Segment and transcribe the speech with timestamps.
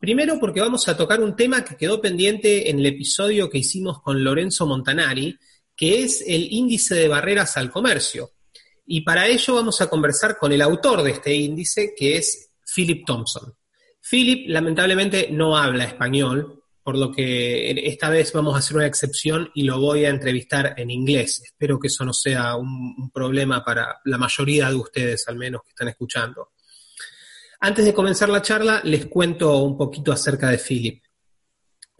[0.00, 4.00] Primero porque vamos a tocar un tema que quedó pendiente en el episodio que hicimos
[4.00, 5.38] con Lorenzo Montanari,
[5.76, 8.30] que es el índice de barreras al comercio.
[8.86, 13.04] Y para ello vamos a conversar con el autor de este índice, que es Philip
[13.04, 13.54] Thompson.
[14.00, 19.50] Philip lamentablemente no habla español, por lo que esta vez vamos a hacer una excepción
[19.54, 21.42] y lo voy a entrevistar en inglés.
[21.44, 25.60] Espero que eso no sea un, un problema para la mayoría de ustedes, al menos
[25.62, 26.52] que están escuchando.
[27.62, 31.04] Antes de comenzar la charla, les cuento un poquito acerca de Philip.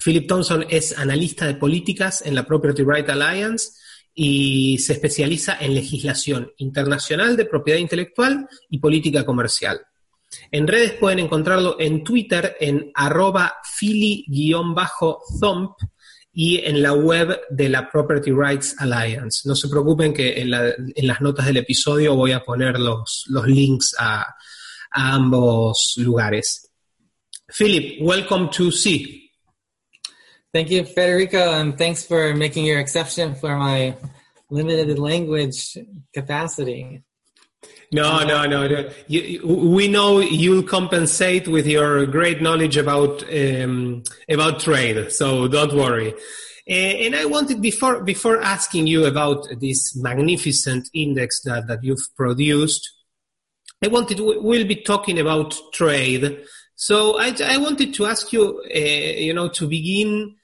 [0.03, 3.73] Philip Thompson es analista de políticas en la Property Right Alliance
[4.15, 9.83] y se especializa en legislación internacional de propiedad intelectual y política comercial.
[10.51, 15.73] En redes pueden encontrarlo en Twitter en arroba philly-thump
[16.33, 19.47] y en la web de la Property Rights Alliance.
[19.47, 24.25] No se preocupen que en, las notas del episodio voy a poner los links a,
[24.95, 26.67] a ambos lugares.
[27.51, 29.31] Philip, welcome to Sí.
[30.53, 33.97] Thank you, Federico, and thanks for making your exception for my
[34.51, 35.79] limited language
[36.13, 37.03] capacity.
[37.93, 38.67] No, no, no.
[38.67, 38.91] no.
[39.07, 45.73] You, we know you'll compensate with your great knowledge about um, about trade, so don't
[45.73, 46.15] worry.
[46.69, 52.07] Uh, and I wanted before before asking you about this magnificent index that, that you've
[52.17, 52.89] produced,
[53.83, 56.41] I wanted, we'll be talking about trade.
[56.75, 60.37] So I, I wanted to ask you, uh, you know, to begin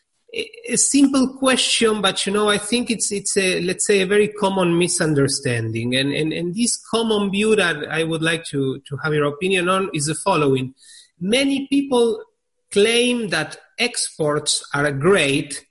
[0.68, 4.28] a simple question, but you know, I think it's it's a let's say a very
[4.28, 9.14] common misunderstanding, and and and this common view that I would like to to have
[9.14, 10.74] your opinion on is the following:
[11.18, 12.22] many people
[12.70, 15.64] claim that exports are great,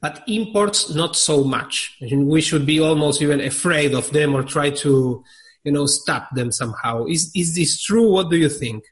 [0.00, 1.96] but imports not so much.
[2.00, 5.22] And we should be almost even afraid of them or try to
[5.64, 7.06] you know stop them somehow.
[7.06, 8.10] Is is this true?
[8.10, 8.84] What do you think?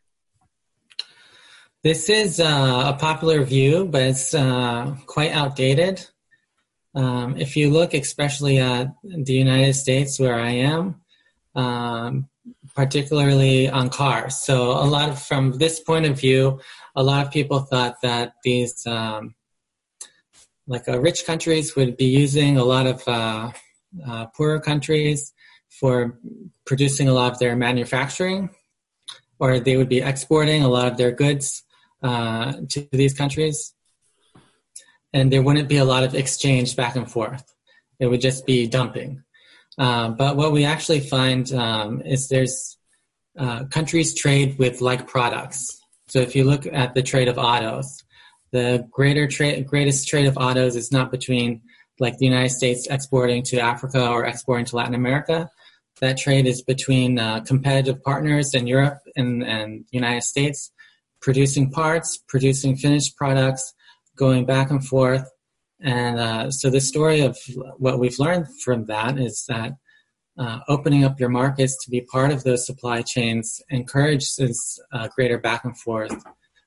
[1.83, 6.07] This is uh, a popular view but it's uh, quite outdated.
[6.95, 11.01] Um, if you look especially at the united states where i am
[11.55, 12.29] um,
[12.75, 14.39] particularly on cars.
[14.39, 16.61] So a lot of from this point of view
[16.97, 19.35] a lot of people thought that these um,
[20.67, 23.53] like uh, rich countries would be using a lot of uh,
[24.07, 25.33] uh, poorer countries
[25.81, 26.19] for
[26.67, 28.51] producing a lot of their manufacturing,
[29.39, 31.63] or they would be exporting a lot of their goods
[32.03, 33.75] uh, to these countries.
[35.13, 37.43] And there wouldn't be a lot of exchange back and forth.
[37.99, 39.25] It would just be dumping.
[39.79, 42.77] Uh, but what we actually find um, is there's
[43.39, 45.81] uh, countries trade with like products.
[46.09, 48.05] So if you look at the trade of autos,
[48.53, 51.63] the greater trade, greatest trade of autos is not between
[51.99, 55.51] like the United States exporting to Africa or exporting to Latin America,
[56.01, 60.73] that trade is between uh, competitive partners in Europe and, and United States,
[61.21, 63.75] producing parts, producing finished products,
[64.17, 65.29] going back and forth.
[65.81, 67.39] And uh, so the story of
[67.79, 69.73] what we've learned from that is that
[70.39, 75.39] uh, opening up your markets to be part of those supply chains encourages uh, greater
[75.39, 76.23] back and forth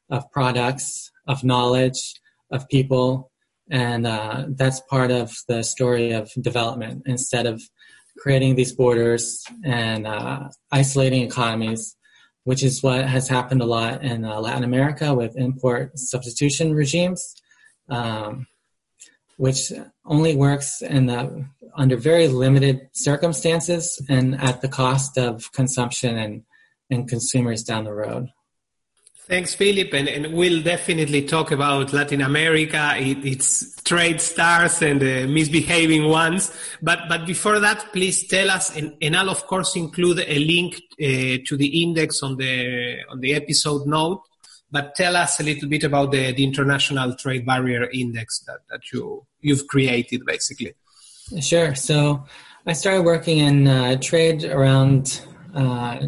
[0.10, 2.22] of products, of knowledge,
[2.52, 3.31] of people,
[3.69, 7.62] and uh, that's part of the story of development instead of
[8.18, 11.95] creating these borders and uh, isolating economies,
[12.44, 17.36] which is what has happened a lot in uh, Latin America with import substitution regimes,
[17.89, 18.48] um,
[19.38, 19.71] which
[20.06, 21.45] only works in the,
[21.75, 26.44] under very limited circumstances and at the cost of consumption and,
[26.89, 28.30] and consumers down the road.
[29.25, 35.02] Thanks, Philip, and, and, we'll definitely talk about Latin America, it, its trade stars and
[35.02, 36.52] uh, misbehaving ones.
[36.81, 40.75] But but before that, please tell us, and, and I'll of course include a link
[40.75, 44.24] uh, to the index on the on the episode note.
[44.70, 48.92] But tell us a little bit about the, the international trade barrier index that, that
[48.92, 50.74] you you've created, basically.
[51.40, 51.75] Sure.
[51.75, 52.25] So
[52.66, 55.22] I started working in uh, trade around
[55.56, 56.00] uh,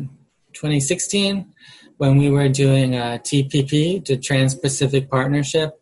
[0.51, 1.53] 2016
[1.97, 5.81] when we were doing a TPP, the Trans-Pacific Partnership,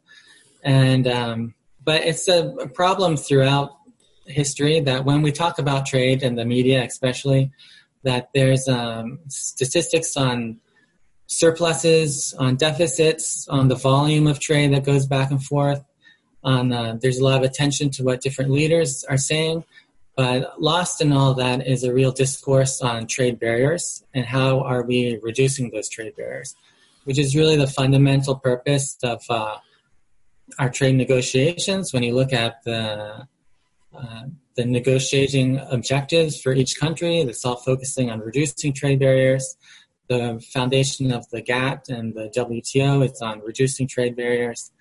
[0.63, 3.77] and um, but it's a, a, problem throughout
[4.25, 7.51] history that when we talk about trade and the media, especially,
[8.03, 10.61] that there's um, statistics on
[11.27, 15.83] surpluses, on deficits, on the volume of trade that goes back and forth.
[16.43, 19.63] On uh, there's a lot of attention to what different leaders are saying,
[20.15, 24.83] but lost in all that is a real discourse on trade barriers and how are
[24.83, 26.55] we reducing those trade barriers,
[27.05, 29.57] which is really the fundamental purpose of uh,
[30.59, 31.93] our trade negotiations.
[31.93, 33.27] When you look at the
[33.95, 34.23] uh,
[34.55, 39.57] the negotiating objectives for each country, it's all focusing on reducing trade barriers.
[40.09, 44.71] The foundation of the GATT and the WTO, it's on reducing trade barriers.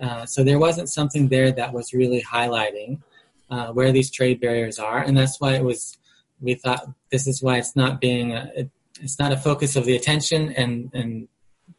[0.00, 3.00] Uh, so there wasn't something there that was really highlighting
[3.52, 5.98] uh, where these trade barriers are, and that's why it was.
[6.40, 8.70] We thought this is why it's not being a, it,
[9.00, 11.28] it's not a focus of the attention and and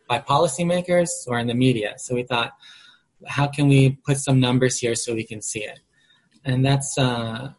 [0.07, 1.95] by policymakers or in the media.
[1.97, 2.51] So we thought,
[3.25, 5.79] how can we put some numbers here so we can see it?
[6.45, 7.53] And that's uh,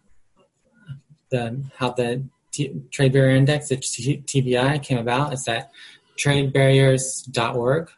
[1.31, 5.32] the how the T- trade barrier index, the T- TBI, came about.
[5.32, 5.72] Is that
[6.16, 7.90] tradebarriers.org?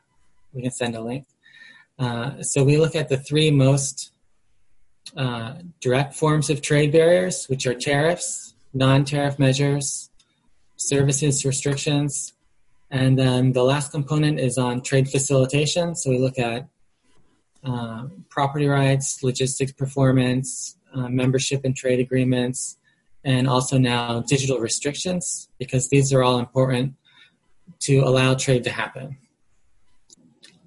[0.54, 1.26] We can send a link.
[1.98, 4.12] Uh, so we look at the three most
[5.16, 10.10] uh, direct forms of trade barriers, which are tariffs, non tariff measures,
[10.76, 12.34] services restrictions,
[12.90, 15.94] and then the last component is on trade facilitation.
[15.94, 16.68] So we look at
[17.64, 22.78] uh, property rights, logistics performance, uh, membership in trade agreements,
[23.24, 26.94] and also now digital restrictions, because these are all important
[27.80, 29.18] to allow trade to happen.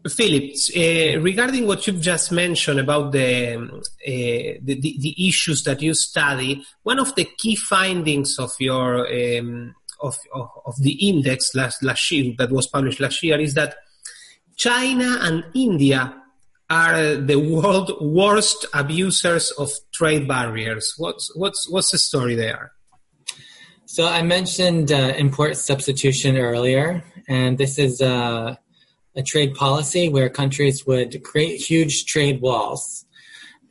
[0.08, 5.94] Philip, uh, regarding what you've just mentioned about the, uh, the, the, issues that you
[5.94, 11.84] study, one of the key findings of your um, of, of, of, the index last,
[11.84, 13.76] last year that was published last year is that
[14.56, 16.16] China and India
[16.70, 20.94] are the world worst abusers of trade barriers.
[20.98, 22.72] What's what's what's the story there?
[23.86, 28.02] So I mentioned uh, import substitution earlier, and this is.
[28.02, 28.56] Uh,
[29.20, 33.06] a trade policy where countries would create huge trade walls.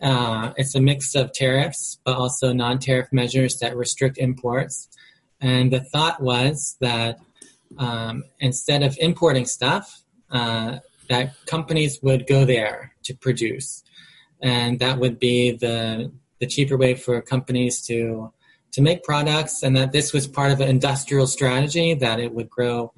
[0.01, 4.89] Uh, it's a mix of tariffs, but also non tariff measures that restrict imports.
[5.41, 7.19] And the thought was that
[7.79, 10.79] um, instead of importing stuff, uh,
[11.09, 13.83] that companies would go there to produce.
[14.43, 18.33] And that would be the, the cheaper way for companies to,
[18.73, 22.51] to make products, and that this was part of an industrial strategy that it would
[22.51, 22.93] grow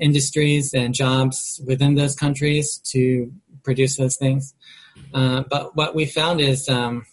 [0.00, 4.54] industries and jobs within those countries to produce those things.
[5.12, 7.06] Uh, but what we found is um,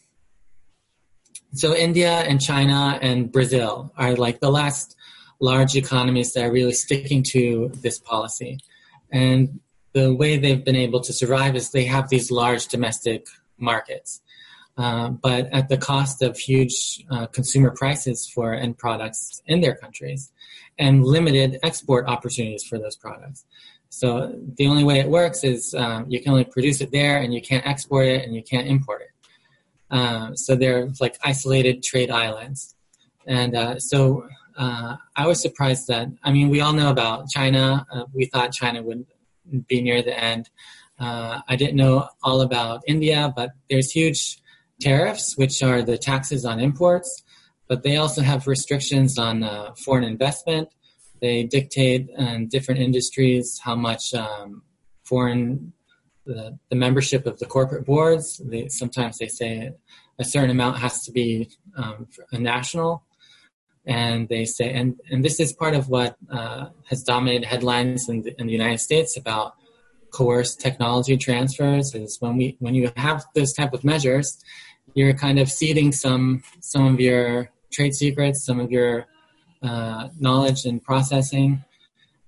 [1.54, 4.96] so India and China and Brazil are like the last
[5.40, 8.60] large economies that are really sticking to this policy.
[9.12, 9.60] And
[9.94, 13.28] the way they've been able to survive is they have these large domestic
[13.58, 14.22] markets.
[14.78, 19.76] Uh, but at the cost of huge uh, consumer prices for end products in their
[19.76, 20.32] countries
[20.78, 23.46] and limited export opportunities for those products.
[23.90, 27.34] So the only way it works is um, you can only produce it there and
[27.34, 29.12] you can't export it and you can't import it.
[29.90, 32.76] Um, so they're like isolated trade islands.
[33.26, 34.28] And uh, so
[34.58, 37.86] uh, I was surprised that, I mean, we all know about China.
[38.14, 39.06] We thought China would
[39.68, 40.50] be near the end.
[41.00, 44.40] Uh, I didn't know all about India, but there's huge
[44.80, 47.24] tariffs, which are the taxes on imports
[47.68, 50.70] but they also have restrictions on uh, foreign investment.
[51.22, 54.64] They dictate in different industries how much um,
[55.04, 55.74] foreign
[56.26, 58.42] the, the, membership of the corporate boards.
[58.44, 59.72] They, sometimes they say
[60.20, 63.04] a certain amount has to be um, a national,
[63.86, 68.24] and they say and and this is part of what uh, has dominated headlines in
[68.24, 69.54] the, in the United States about
[70.12, 71.94] coerced technology transfers.
[71.94, 74.44] Is when we when you have those type of measures,
[74.94, 79.06] you're kind of seeding some some of your trade secrets, some of your
[79.62, 81.64] uh, knowledge and processing,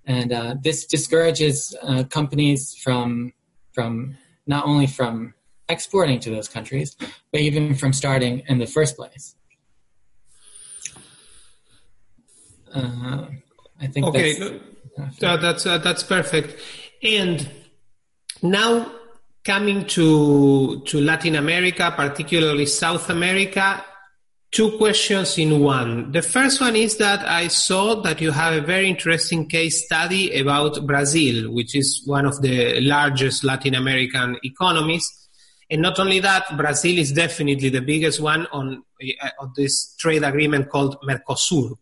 [0.06, 3.34] and uh, this discourages uh, companies from
[3.74, 5.34] from not only from
[5.70, 6.96] exporting to those countries,
[7.32, 9.36] but even from starting in the first place.
[12.74, 13.28] Uh,
[13.80, 14.60] I think okay.
[14.98, 16.60] That's, that's, that's perfect.
[17.04, 17.48] And
[18.42, 18.92] now
[19.48, 23.82] coming to, to Latin America, particularly South America,
[24.52, 26.12] two questions in one.
[26.12, 30.38] The first one is that I saw that you have a very interesting case study
[30.38, 35.08] about Brazil, which is one of the largest Latin American economies.
[35.70, 40.24] And not only that, Brazil is definitely the biggest one on, uh, on this trade
[40.24, 41.78] agreement called Mercosur.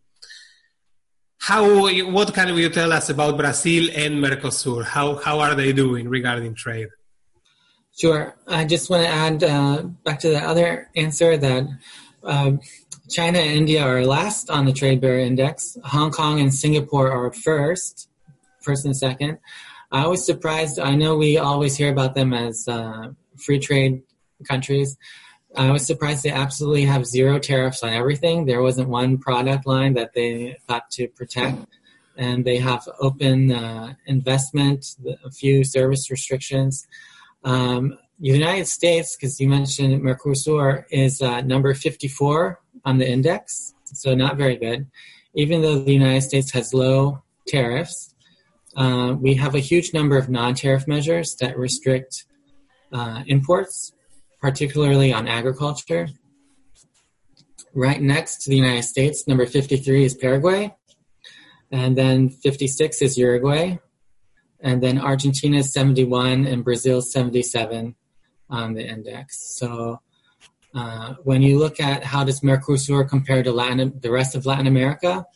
[1.38, 1.64] How,
[2.12, 4.84] what can you tell us about Brazil and Mercosur?
[4.84, 6.88] How, how are they doing regarding trade?
[7.96, 8.36] Sure.
[8.46, 11.66] I just want to add uh, back to the other answer that
[12.22, 12.60] um,
[13.08, 15.78] China and India are last on the trade barrier index.
[15.82, 18.10] Hong Kong and Singapore are first,
[18.60, 19.38] first and second.
[19.90, 20.78] I was surprised.
[20.78, 24.02] I know we always hear about them as uh, free trade
[24.46, 24.98] countries.
[25.56, 28.44] I was surprised they absolutely have zero tariffs on everything.
[28.44, 31.66] There wasn't one product line that they thought to protect.
[32.18, 36.86] And they have open uh, investment, a few service restrictions.
[37.46, 44.14] Um, United States, because you mentioned Mercosur, is uh, number 54 on the index, so
[44.14, 44.88] not very good.
[45.34, 48.14] Even though the United States has low tariffs,
[48.76, 52.24] uh, we have a huge number of non tariff measures that restrict
[52.92, 53.92] uh, imports,
[54.40, 56.08] particularly on agriculture.
[57.74, 60.74] Right next to the United States, number 53 is Paraguay,
[61.70, 63.78] and then 56 is Uruguay,
[64.60, 67.94] and then Argentina is 71 and Brazil 77
[68.48, 69.58] on the index.
[69.58, 70.00] So
[70.74, 74.66] uh, when you look at how does Mercosur compare to Latin, the rest of Latin
[74.66, 75.26] America,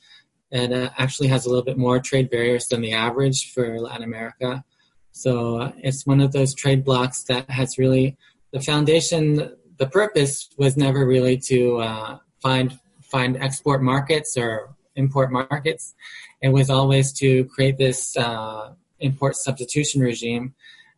[0.51, 4.03] it uh, actually has a little bit more trade barriers than the average for Latin
[4.03, 4.65] America.
[5.13, 8.17] So uh, it's one of those trade blocks that has really
[8.53, 9.57] the foundation.
[9.79, 15.95] The purpose was never really to uh, find find export markets or import markets.
[16.43, 20.55] It was always to create this uh, import substitution regime,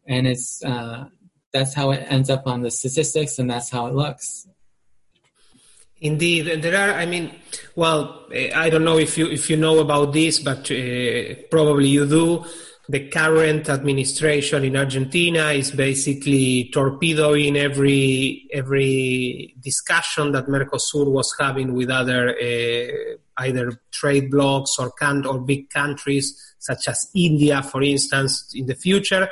[0.06, 1.06] and it's uh,
[1.52, 4.46] that's how it ends up on the statistics, and that's how it looks.
[6.00, 6.94] Indeed, and there are.
[6.94, 7.30] I mean,
[7.76, 12.06] well, I don't know if you if you know about this, but uh, probably you
[12.06, 12.44] do.
[12.88, 21.72] The current administration in Argentina is basically torpedoing every every discussion that Mercosur was having
[21.72, 27.82] with other uh, either trade blocs or can or big countries such as India, for
[27.82, 29.28] instance, in the future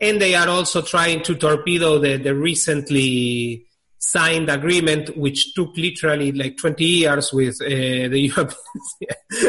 [0.00, 3.66] and they are also trying to torpedo the, the recently
[3.98, 8.96] signed agreement, which took literally like 20 years with uh, the Europeans.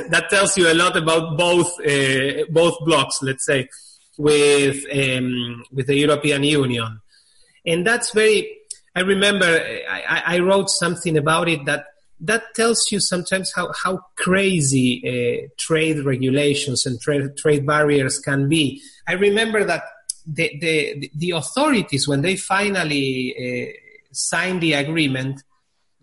[0.10, 3.70] that tells you a lot about both uh, both blocks, let's say,
[4.18, 7.00] with um, with the European Union,
[7.66, 8.58] and that's very.
[8.94, 11.86] I remember I, I wrote something about it that
[12.22, 18.48] that tells you sometimes how, how crazy uh, trade regulations and trade, trade barriers can
[18.48, 18.82] be.
[19.08, 19.84] I remember that
[20.26, 23.74] the, the, the authorities, when they finally uh,
[24.12, 25.42] signed the agreement,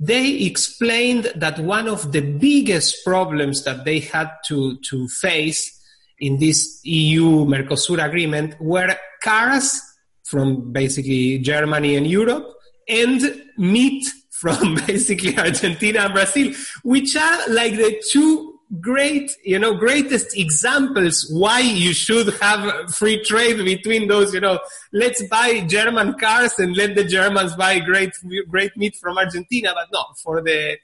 [0.01, 5.75] they explained that one of the biggest problems that they had to, to face
[6.21, 9.81] in this EU Mercosur agreement were cars
[10.25, 12.55] from basically Germany and Europe
[12.89, 14.07] and meat
[14.40, 16.52] from basically Argentina and Brazil,
[16.83, 23.23] which are like the two great, you know, greatest examples why you should have free
[23.25, 24.59] trade between those, you know,
[24.92, 28.11] let's buy German cars and let the Germans buy great,
[28.49, 29.73] great meat from Argentina.
[29.75, 30.76] But no, for the,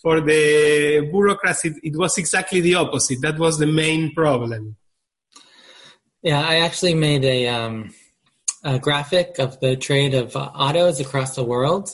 [0.00, 3.20] for the bureaucrats, it, was exactly the opposite.
[3.20, 4.76] That was the main problem.
[6.22, 7.92] Yeah, I actually made a, um,
[8.64, 11.90] a graphic of the trade of autos across the world.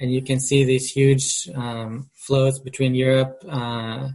[0.00, 4.08] And you can see these huge um, flows between Europe, uh,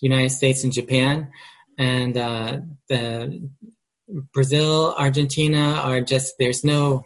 [0.00, 1.30] United States and Japan,
[1.78, 3.48] and uh, the
[4.32, 7.04] Brazil, Argentina are just there's no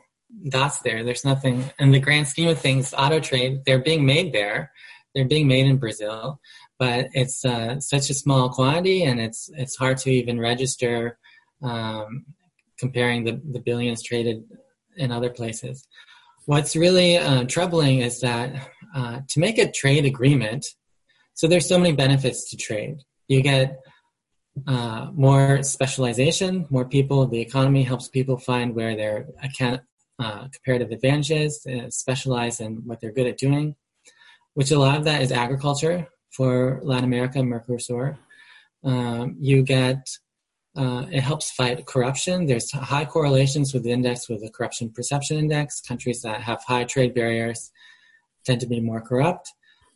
[0.49, 1.03] dots there.
[1.03, 2.95] There's nothing in the grand scheme of things.
[2.97, 4.71] Auto trade, they're being made there.
[5.15, 6.41] They're being made in Brazil,
[6.79, 11.19] but it's uh, such a small quantity, and it's it's hard to even register
[11.63, 12.27] um,
[12.79, 14.45] comparing the, the billions traded
[14.97, 15.87] in other places.
[16.47, 20.67] What's really uh, troubling is that uh, to make a trade agreement,
[21.35, 23.03] so there's so many benefits to trade.
[23.29, 23.79] You get
[24.67, 27.27] uh, more specialization, more people.
[27.27, 29.83] The economy helps people find where their account,
[30.19, 33.77] uh, comparative advantages, uh, specialize in what they're good at doing,
[34.55, 38.17] which a lot of that is agriculture for Latin America, Mercosur.
[38.83, 40.07] Um, you get
[40.77, 42.47] uh, it helps fight corruption.
[42.47, 45.81] There's high correlations with the index with the corruption perception index.
[45.81, 47.71] Countries that have high trade barriers
[48.45, 49.53] tend to be more corrupt.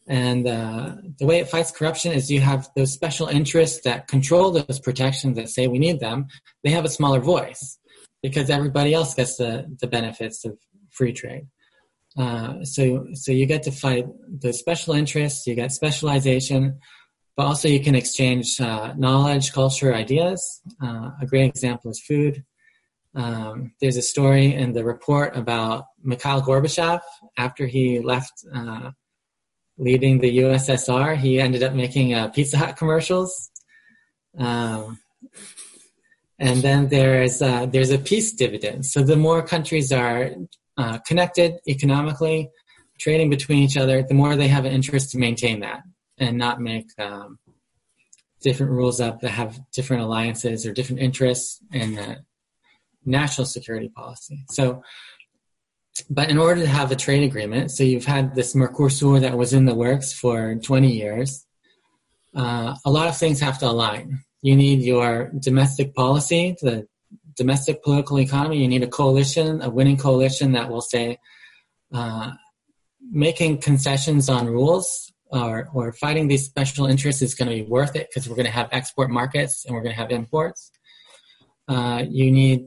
[0.06, 4.50] And uh, the way it fights corruption is you have those special interests that control
[4.50, 6.26] those protections that say we need them.
[6.62, 7.78] They have a smaller voice
[8.22, 10.58] because everybody else gets the, the benefits of
[10.90, 11.46] free trade.
[12.18, 14.06] Uh, so, so you get to fight
[14.40, 16.78] the special interests, you get specialization,
[17.36, 20.62] but also you can exchange uh, knowledge, culture, ideas.
[20.82, 22.44] Uh, a great example is food.
[23.14, 27.00] Um, there's a story in the report about Mikhail Gorbachev
[27.36, 28.90] after he left uh,
[29.78, 31.16] leading the USSR.
[31.16, 33.50] He ended up making uh, Pizza Hut commercials.
[34.38, 34.98] Um,
[36.38, 38.86] and then there's uh, there's a peace dividend.
[38.86, 40.30] So the more countries are
[40.76, 42.50] uh, connected economically,
[42.98, 45.82] trading between each other, the more they have an interest to maintain that
[46.18, 47.38] and not make um,
[48.40, 52.18] different rules up that have different alliances or different interests in the
[53.04, 54.44] national security policy.
[54.50, 54.82] So
[56.10, 59.52] but in order to have a trade agreement, so you've had this Mercosur that was
[59.52, 61.46] in the works for 20 years,
[62.34, 64.24] uh, a lot of things have to align.
[64.42, 66.88] You need your domestic policy, the
[67.36, 68.58] domestic political economy.
[68.58, 71.18] You need a coalition, a winning coalition that will say,
[71.92, 72.32] uh,
[73.00, 77.96] making concessions on rules or, or fighting these special interests is going to be worth
[77.96, 80.70] it because we're going to have export markets and we're going to have imports.
[81.66, 82.66] Uh, you need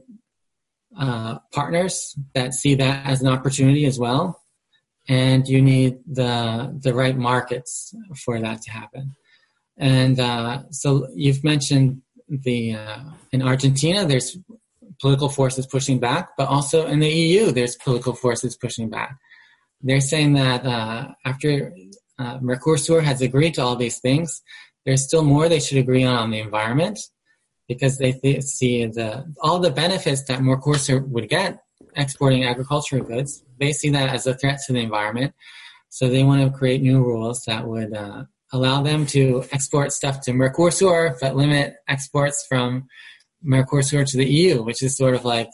[0.98, 4.42] uh, partners that see that as an opportunity as well,
[5.08, 9.14] and you need the the right markets for that to happen.
[9.76, 13.00] And uh, so you've mentioned the uh,
[13.30, 14.36] in Argentina, there's
[15.00, 19.16] political forces pushing back, but also in the EU, there's political forces pushing back.
[19.80, 21.72] They're saying that uh, after
[22.18, 24.42] uh, Mercosur has agreed to all these things,
[24.84, 26.98] there's still more they should agree on on the environment
[27.68, 31.58] because they th- see the all the benefits that Mercosur would get
[31.96, 33.44] exporting agricultural goods.
[33.58, 35.34] They see that as a threat to the environment,
[35.88, 40.20] so they want to create new rules that would uh, allow them to export stuff
[40.22, 42.88] to Mercosur, but limit exports from
[43.44, 45.50] Mercosur to the EU, which is sort of like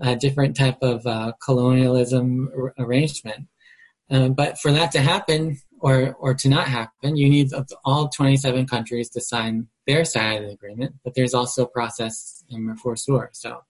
[0.00, 3.48] a different type of uh, colonialism r- arrangement.
[4.10, 7.50] Um, but for that to happen, or or to not happen, you need
[7.84, 10.94] all 27 countries to sign their side of the agreement.
[11.04, 13.28] But there's also a process in Mercosur.
[13.32, 13.62] So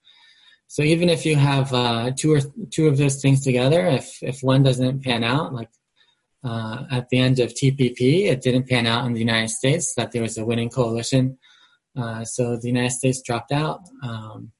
[0.68, 4.42] so even if you have uh, two or two of those things together, if if
[4.42, 5.70] one doesn't pan out, like
[6.44, 10.12] uh, at the end of TPP, it didn't pan out in the United States that
[10.12, 11.38] there was a winning coalition.
[11.96, 13.80] Uh, so the United States dropped out.
[14.02, 14.52] Um,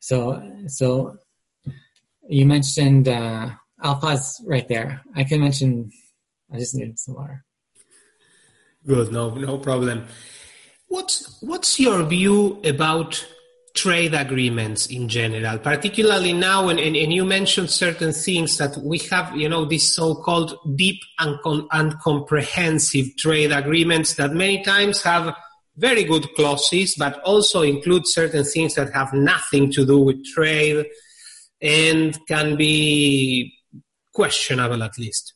[0.00, 1.16] so so
[2.28, 3.08] you mentioned.
[3.08, 5.02] Uh, I'll pause right there.
[5.14, 5.90] I can mention
[6.52, 7.44] I just needed some water.
[8.86, 10.06] Good, no, no problem.
[10.88, 13.26] What's what's your view about
[13.74, 16.68] trade agreements in general, particularly now?
[16.68, 21.00] And, and, and you mentioned certain things that we have, you know, these so-called deep
[21.18, 21.38] and,
[21.72, 25.34] and comprehensive trade agreements that many times have
[25.76, 30.86] very good clauses, but also include certain things that have nothing to do with trade
[31.60, 33.52] and can be
[34.14, 35.34] questionable at least.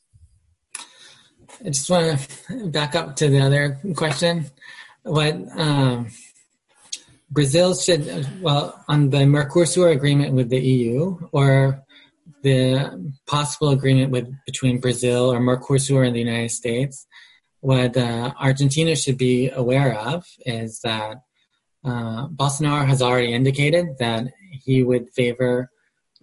[1.62, 4.46] I just want to back up to the other question.
[5.02, 6.08] What um,
[7.30, 11.82] Brazil should, well, on the Mercosur agreement with the EU or
[12.42, 17.06] the possible agreement with between Brazil or Mercosur and the United States,
[17.60, 21.18] what uh, Argentina should be aware of is that
[21.84, 25.70] uh, Bolsonaro has already indicated that he would favor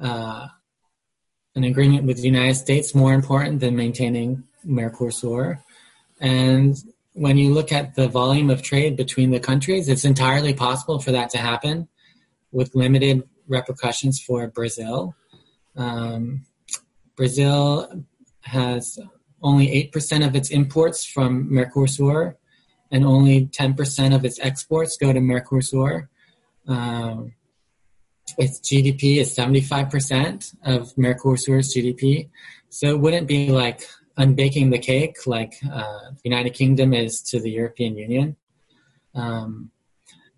[0.02, 0.47] uh,
[1.56, 5.62] an agreement with the United States more important than maintaining Mercosur.
[6.20, 6.76] And
[7.14, 11.12] when you look at the volume of trade between the countries, it's entirely possible for
[11.12, 11.88] that to happen
[12.52, 15.16] with limited repercussions for Brazil.
[15.76, 16.46] Um,
[17.16, 18.04] Brazil
[18.42, 19.00] has
[19.42, 22.36] only 8% of its imports from Mercosur,
[22.92, 26.08] and only 10% of its exports go to Mercosur.
[26.68, 27.34] Um,
[28.38, 32.30] its GDP is 75% of Mercosur's GDP.
[32.70, 37.40] So it wouldn't be like unbaking the cake like uh, the United Kingdom is to
[37.40, 38.36] the European Union.
[39.14, 39.72] Um,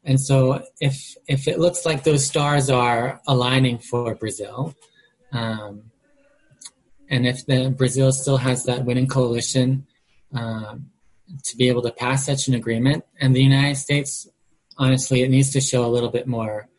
[0.03, 4.75] and so if if it looks like those stars are aligning for Brazil,
[5.31, 5.91] um,
[7.09, 9.85] and if the Brazil still has that winning coalition
[10.33, 10.89] um,
[11.43, 14.27] to be able to pass such an agreement, and the United States,
[14.77, 16.69] honestly, it needs to show a little bit more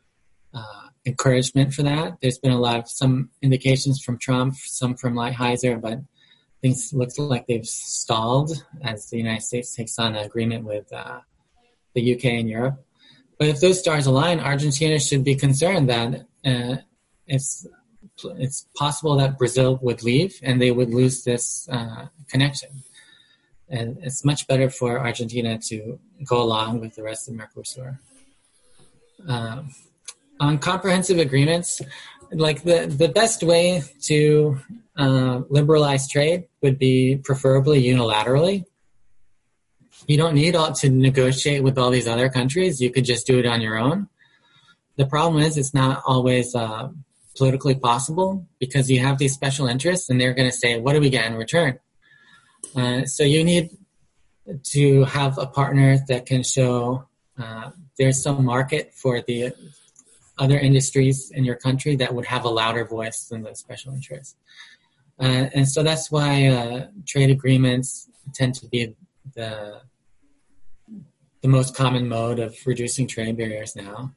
[0.55, 2.21] uh, encouragement for that.
[2.21, 6.01] There's been a lot of some indications from Trump, some from Lighthizer, but
[6.62, 11.20] things looks like they've stalled as the United States takes on an agreement with uh,
[11.94, 12.85] the UK and Europe.
[13.38, 16.77] But if those stars align, Argentina should be concerned that uh,
[17.27, 17.66] its
[18.37, 22.83] it's possible that Brazil would leave and they would lose this uh, connection.
[23.68, 27.99] And it's much better for Argentina to go along with the rest of Mercosur.
[29.27, 29.70] Um,
[30.38, 31.81] on comprehensive agreements,
[32.33, 34.59] like the, the best way to
[34.97, 38.64] uh, liberalize trade would be preferably unilaterally.
[40.07, 42.81] You don't need all, to negotiate with all these other countries.
[42.81, 44.09] You could just do it on your own.
[44.97, 46.88] The problem is it's not always uh,
[47.37, 51.01] politically possible because you have these special interests and they're going to say, what do
[51.01, 51.79] we get in return?
[52.77, 53.71] Uh, so you need
[54.64, 57.07] to have a partner that can show
[57.38, 59.53] uh, there's some market for the
[60.40, 64.37] other industries in your country that would have a louder voice than the special interests.
[65.20, 68.94] Uh, and so that's why uh, trade agreements tend to be
[69.35, 69.81] the
[71.42, 74.12] the most common mode of reducing trade barriers now.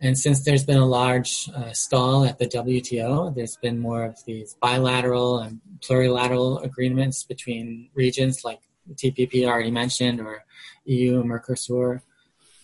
[0.00, 4.24] And since there's been a large uh, stall at the WTO, there's been more of
[4.24, 8.60] these bilateral and plurilateral agreements between regions like
[8.94, 10.44] TPP already mentioned or
[10.84, 12.00] EU and Mercosur.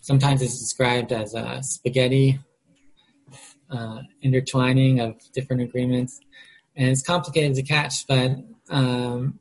[0.01, 2.39] Sometimes it's described as a spaghetti
[3.71, 6.21] uh, intertwining of different agreements.
[6.77, 8.37] And it's complicated to catch, but
[8.71, 9.39] um,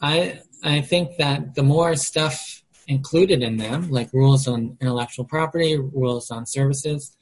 [0.00, 5.76] I, I think that the more stuff included in them, like rules on intellectual property,
[5.76, 7.16] rules on services,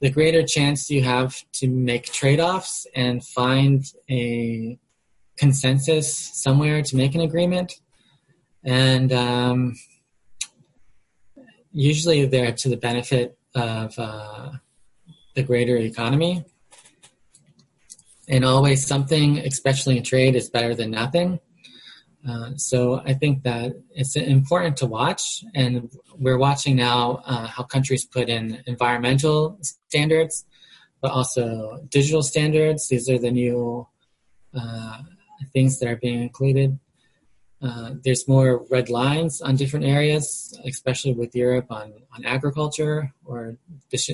[0.00, 4.78] the greater chance you have to make trade offs and find a
[5.36, 7.72] consensus somewhere to make an agreement.
[8.64, 9.76] And um,
[11.72, 14.50] usually they're to the benefit of uh,
[15.34, 16.44] the greater economy.
[18.28, 21.40] And always something, especially in trade, is better than nothing.
[22.26, 27.64] Uh, so I think that it's important to watch, and we're watching now uh, how
[27.64, 30.46] countries put in environmental standards,
[31.02, 32.88] but also digital standards.
[32.88, 33.86] These are the new
[34.58, 35.02] uh,
[35.52, 36.78] things that are being included.
[37.62, 43.56] Uh, there's more red lines on different areas, especially with Europe on, on agriculture or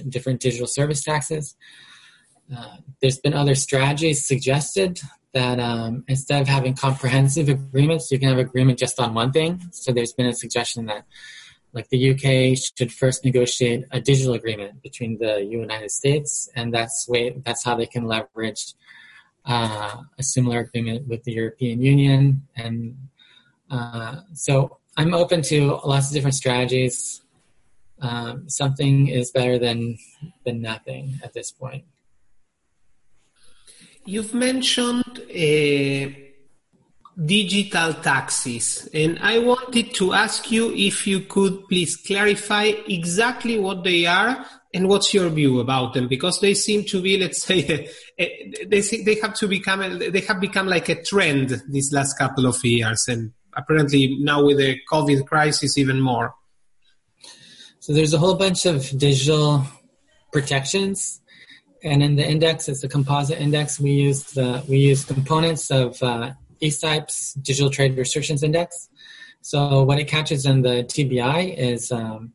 [0.09, 1.57] different digital service taxes.
[2.55, 5.01] Uh, there's been other strategies suggested
[5.33, 9.61] that um, instead of having comprehensive agreements, you can have agreement just on one thing.
[9.71, 11.05] So there's been a suggestion that,
[11.73, 17.09] like the UK should first negotiate a digital agreement between the United States, and that's
[17.09, 18.75] way that's how they can leverage
[19.45, 22.43] uh, a similar agreement with the European Union.
[22.57, 22.97] And
[23.71, 27.23] uh, so I'm open to lots of different strategies.
[28.01, 29.99] Um, something is better than
[30.45, 31.85] than nothing at this point.
[34.05, 36.11] You've mentioned uh,
[37.23, 43.85] digital taxis, and I wanted to ask you if you could please clarify exactly what
[43.85, 47.91] they are and what's your view about them because they seem to be let's say
[48.19, 52.65] they they have to become they have become like a trend these last couple of
[52.65, 56.35] years and apparently now with the covid crisis even more
[57.81, 59.65] so there's a whole bunch of digital
[60.33, 61.21] protections
[61.83, 63.81] and in the index, it's a composite index.
[63.81, 68.89] We use the we use components of uh, ECIPE's Digital Trade Restrictions Index.
[69.41, 72.35] So what it catches in the TBI is um,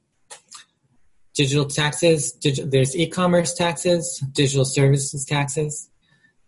[1.35, 2.31] digital taxes.
[2.31, 5.89] Dig- there's e-commerce taxes, digital services taxes.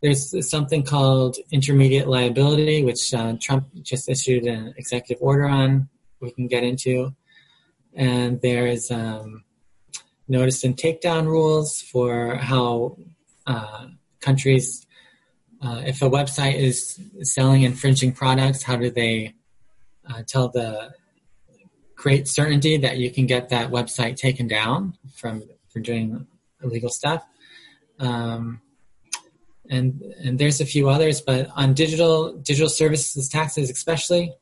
[0.02, 5.90] There's something called intermediary liability, which uh, Trump just issued an executive order on.
[6.20, 7.16] We can get into,
[7.96, 9.44] and there's um,
[10.28, 12.98] notice and takedown rules for how
[13.46, 13.88] uh,
[14.20, 14.86] countries,
[15.62, 19.34] uh, if a website is selling infringing products, how do they
[20.10, 20.92] uh, tell the
[21.96, 26.28] create certainty that you can get that website taken down from for doing
[26.64, 27.26] illegal stuff.
[28.00, 28.62] Um,
[29.70, 34.34] and and there's a few others, but on digital digital services taxes especially,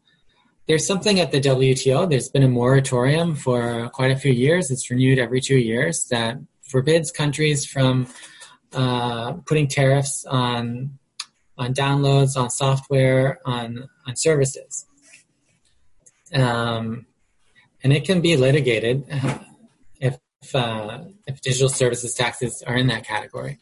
[0.68, 2.10] there's something at the WTO.
[2.10, 4.72] There's been a moratorium for quite a few years.
[4.72, 8.08] It's renewed every two years that forbids countries from
[8.74, 10.98] uh, putting tariffs on
[11.58, 14.86] on downloads, on software, on on services.
[16.34, 17.06] Um,
[17.84, 19.06] and it can be litigated
[20.46, 23.60] if uh, if digital services taxes are in that category,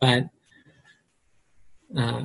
[0.00, 0.24] but.
[1.96, 2.24] Uh,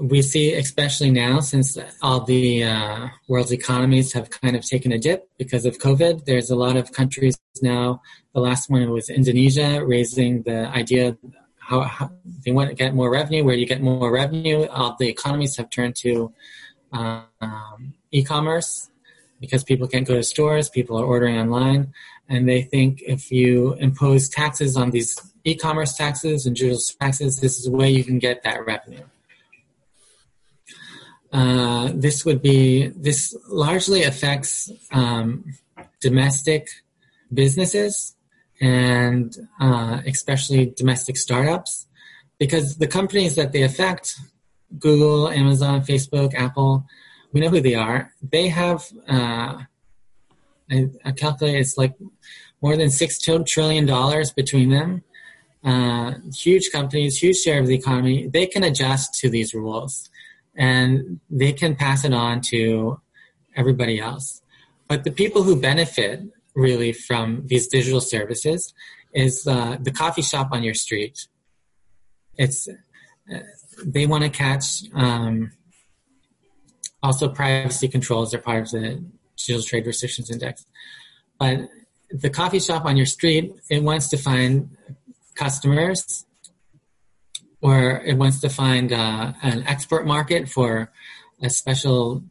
[0.00, 4.98] we see, especially now, since all the uh, world's economies have kind of taken a
[4.98, 8.02] dip because of COVID, there's a lot of countries now.
[8.34, 11.16] The last one was Indonesia, raising the idea
[11.58, 12.10] how, how
[12.44, 13.44] they want to get more revenue.
[13.44, 16.32] Where you get more revenue, all the economies have turned to
[16.92, 18.90] um, e-commerce
[19.40, 21.92] because people can't go to stores, people are ordering online,
[22.28, 27.58] and they think if you impose taxes on these e-commerce taxes and digital taxes, this
[27.58, 29.04] is a way you can get that revenue.
[31.32, 35.44] Uh, this would be this largely affects um,
[36.00, 36.68] domestic
[37.32, 38.14] businesses
[38.60, 41.86] and uh, especially domestic startups
[42.38, 44.16] because the companies that they affect
[44.78, 46.84] google amazon facebook apple
[47.32, 49.56] we know who they are they have uh,
[50.70, 51.94] I, I calculate it's like
[52.60, 55.02] more than six trillion dollars between them
[55.64, 60.10] uh, huge companies huge share of the economy they can adjust to these rules
[60.54, 63.00] and they can pass it on to
[63.56, 64.42] everybody else.
[64.88, 66.22] But the people who benefit
[66.54, 68.74] really from these digital services
[69.14, 71.26] is uh, the coffee shop on your street.
[72.36, 73.38] It's uh,
[73.84, 75.52] they want to catch um,
[77.02, 79.04] also privacy controls are part of the
[79.36, 80.66] Digital Trade Restrictions Index,
[81.38, 81.68] but
[82.10, 84.76] the coffee shop on your street it wants to find
[85.34, 86.26] customers
[87.62, 90.90] or it wants to find uh, an export market for
[91.40, 92.24] a special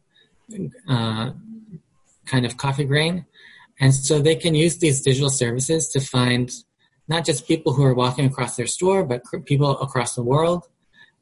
[0.88, 1.30] uh,
[2.26, 3.24] kind of coffee grain.
[3.80, 6.52] And so they can use these digital services to find
[7.08, 10.68] not just people who are walking across their store, but people across the world.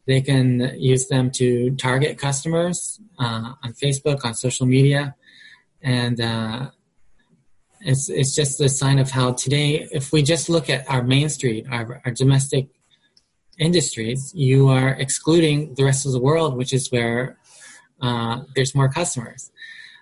[0.07, 5.15] They can use them to target customers uh, on Facebook, on social media.
[5.83, 6.71] And uh,
[7.81, 11.29] it's, it's just a sign of how today, if we just look at our main
[11.29, 12.69] street, our, our domestic
[13.59, 17.39] industries, you are excluding the rest of the world, which is where
[18.01, 19.51] uh, there's more customers.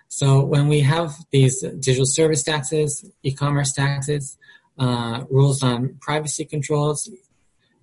[0.07, 4.37] So when we have these digital service taxes, e-commerce taxes,
[4.77, 7.09] uh, rules on privacy controls,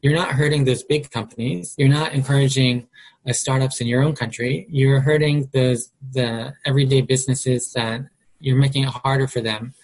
[0.02, 1.74] you're not hurting those big companies.
[1.78, 2.88] You're not encouraging
[3.28, 4.66] uh, startups in your own country.
[4.70, 8.02] You're hurting those the everyday businesses that
[8.40, 9.74] you're making it harder for them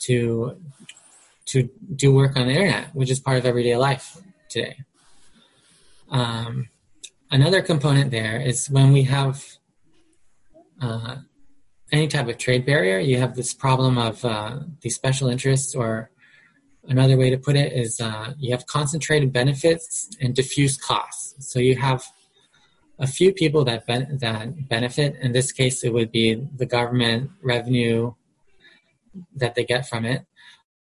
[0.00, 0.56] to
[1.46, 4.76] to do work on the internet, which is part of everyday life today.
[6.10, 6.68] Um,
[7.30, 9.44] another component there is when we have
[10.80, 11.16] uh,
[11.92, 16.10] any type of trade barrier, you have this problem of uh, these special interests, or
[16.88, 21.34] another way to put it is uh, you have concentrated benefits and diffuse costs.
[21.50, 22.04] So you have
[22.98, 25.16] a few people that ben- that benefit.
[25.20, 28.14] In this case, it would be the government revenue
[29.36, 30.26] that they get from it.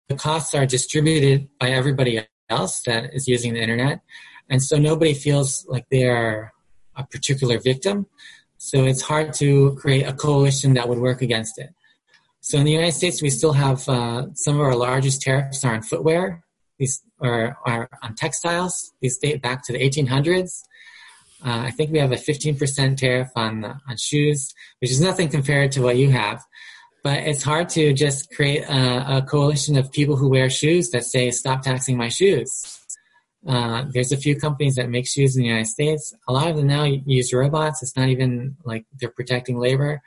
[0.10, 4.02] The costs are distributed by everybody else that is using the internet,
[4.50, 6.54] and so nobody feels like they are
[6.96, 8.08] a particular victim.
[8.58, 11.70] So it's hard to create a coalition that would work against it.
[12.42, 15.76] So in the United States, we still have uh, some of our largest tariffs are
[15.76, 16.44] on footwear,
[16.78, 18.94] these are, are on textiles.
[19.02, 20.62] These date back to the 1800s.
[21.46, 25.72] Uh, I think we have a 15% tariff on on shoes, which is nothing compared
[25.74, 26.44] to what you have.
[27.08, 31.06] But it's hard to just create a, a coalition of people who wear shoes that
[31.06, 32.52] say, "Stop taxing my shoes."
[33.48, 36.14] Uh, there's a few companies that make shoes in the United States.
[36.28, 37.82] A lot of them now use robots.
[37.82, 40.02] It's not even like they're protecting labor.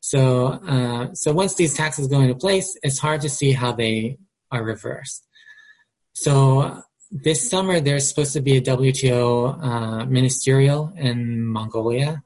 [0.00, 4.18] So, uh, so once these taxes go into place, it's hard to see how they
[4.50, 5.24] are reversed.
[6.12, 12.24] So this summer there's supposed to be a WTO uh, ministerial in Mongolia,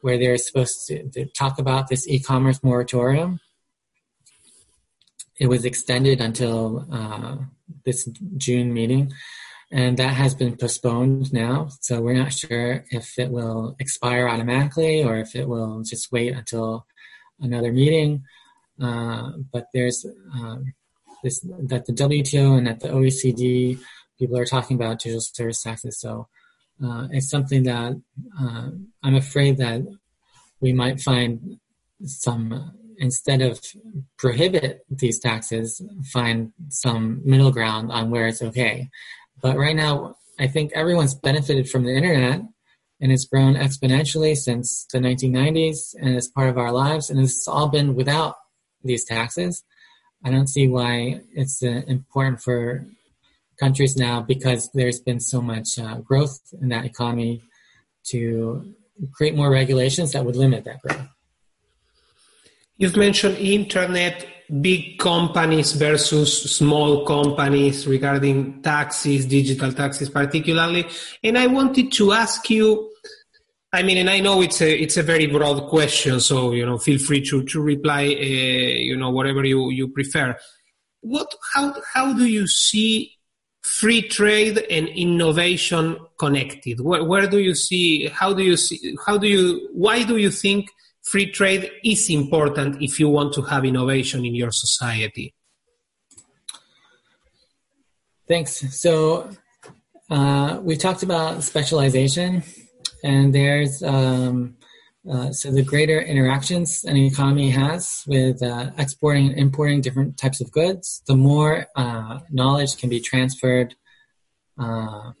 [0.00, 3.38] where they're supposed to, to talk about this e-commerce moratorium.
[5.40, 7.36] It was extended until uh,
[7.84, 9.12] this June meeting
[9.72, 11.68] and that has been postponed now.
[11.80, 16.34] So we're not sure if it will expire automatically or if it will just wait
[16.34, 16.86] until
[17.38, 18.24] another meeting.
[18.82, 20.72] Uh, but there's um,
[21.22, 23.78] this that the WTO and that the OECD
[24.18, 26.00] people are talking about digital service taxes.
[26.00, 26.28] So
[26.84, 28.00] uh, it's something that
[28.40, 28.70] uh,
[29.02, 29.82] I'm afraid that
[30.60, 31.60] we might find
[32.02, 33.58] some instead of
[34.18, 35.82] prohibit these taxes,
[36.12, 38.88] find some middle ground on where it's okay.
[39.42, 42.42] But right now, I think everyone's benefited from the internet
[43.00, 47.48] and it's grown exponentially since the 1990s and it's part of our lives and it's
[47.48, 48.36] all been without
[48.84, 49.64] these taxes.
[50.22, 52.86] I don't see why it's uh, important for
[53.58, 57.42] countries now because there's been so much uh, growth in that economy
[58.04, 58.74] to
[59.12, 61.06] create more regulations that would limit that growth.
[62.80, 64.26] You've mentioned internet
[64.62, 70.86] big companies versus small companies regarding taxes, digital taxes particularly.
[71.22, 72.90] And I wanted to ask you,
[73.70, 76.78] I mean, and I know it's a it's a very broad question, so you know,
[76.78, 80.34] feel free to to reply, uh, you know, whatever you you prefer.
[81.02, 83.12] What how how do you see
[83.60, 86.80] free trade and innovation connected?
[86.80, 88.06] Where, where do you see?
[88.06, 88.96] How do you see?
[89.06, 89.68] How do you?
[89.74, 90.70] Why do you think
[91.02, 95.34] free trade is important if you want to have innovation in your society.
[98.28, 98.80] Thanks.
[98.80, 99.30] So
[100.08, 102.44] uh, we talked about specialization,
[103.02, 104.56] and there's um,
[105.08, 110.40] uh, so the greater interactions an economy has with uh, exporting and importing different types
[110.40, 113.74] of goods, the more uh, knowledge can be transferred
[114.58, 115.12] uh,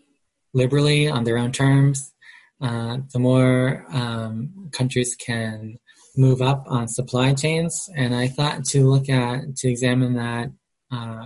[0.52, 2.12] liberally on their own terms.
[2.60, 5.78] Uh, the more um, countries can
[6.16, 10.50] move up on supply chains, and I thought to look at to examine that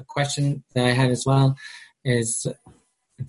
[0.07, 1.57] question that I had as well
[2.05, 2.47] is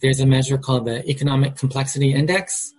[0.02, 2.74] there's a measure called the Economic Complexity Index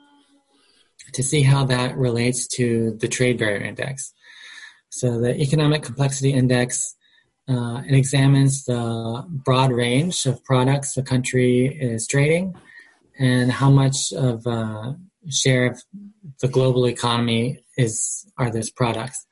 [1.13, 4.13] to see how that relates to the Trade Barrier Index.
[4.91, 6.97] So the Economic Complexity Index
[7.49, 12.57] uh, it examines the broad range of products the country is trading
[13.19, 14.95] and how much of uh,
[15.31, 15.83] share of
[16.41, 19.27] the global economy is are those products.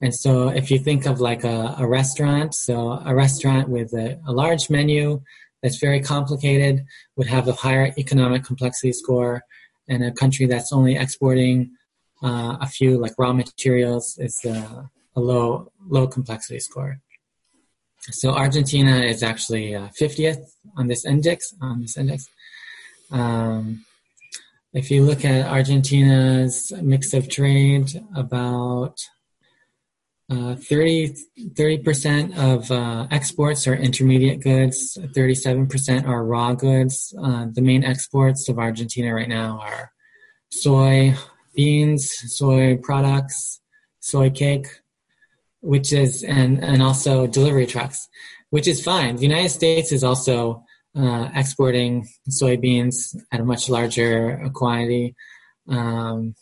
[0.00, 4.20] And so if you think of like a, a restaurant, so a restaurant with a,
[4.26, 5.22] a large menu
[5.62, 6.84] that's very complicated
[7.16, 9.42] would have a higher economic complexity score,
[9.88, 11.70] and a country that's only exporting
[12.22, 14.82] uh, a few like raw materials is uh,
[15.14, 17.00] a low low complexity score.
[18.10, 20.42] So Argentina is actually uh, 50th
[20.76, 21.54] on this index.
[21.60, 22.28] On this index,
[23.10, 23.84] um,
[24.76, 29.00] if you look at Argentina's mix of trade, about
[30.28, 34.98] uh, 30 percent of uh, exports are intermediate goods.
[35.14, 37.14] Thirty-seven percent are raw goods.
[37.18, 39.92] Uh, the main exports of Argentina right now are
[40.50, 41.14] soy,
[41.54, 43.62] beans, soy products,
[44.00, 44.66] soy cake,
[45.60, 48.08] which is and and also delivery trucks,
[48.50, 49.16] which is fine.
[49.16, 50.65] The United States is also
[50.96, 55.14] uh, exporting soybeans at a much larger quantity.
[55.68, 56.34] Um,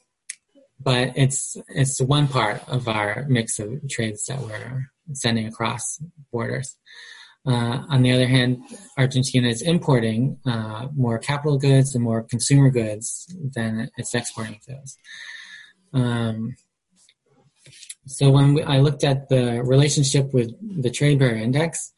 [0.80, 5.98] but it's it's one part of our mix of trades that we're sending across
[6.32, 6.76] borders.
[7.46, 8.62] Uh, on the other hand,
[8.96, 14.96] Argentina is importing uh, more capital goods and more consumer goods than it's exporting those.
[15.92, 16.56] Um,
[18.06, 21.92] so when we, I looked at the relationship with the trade barrier index,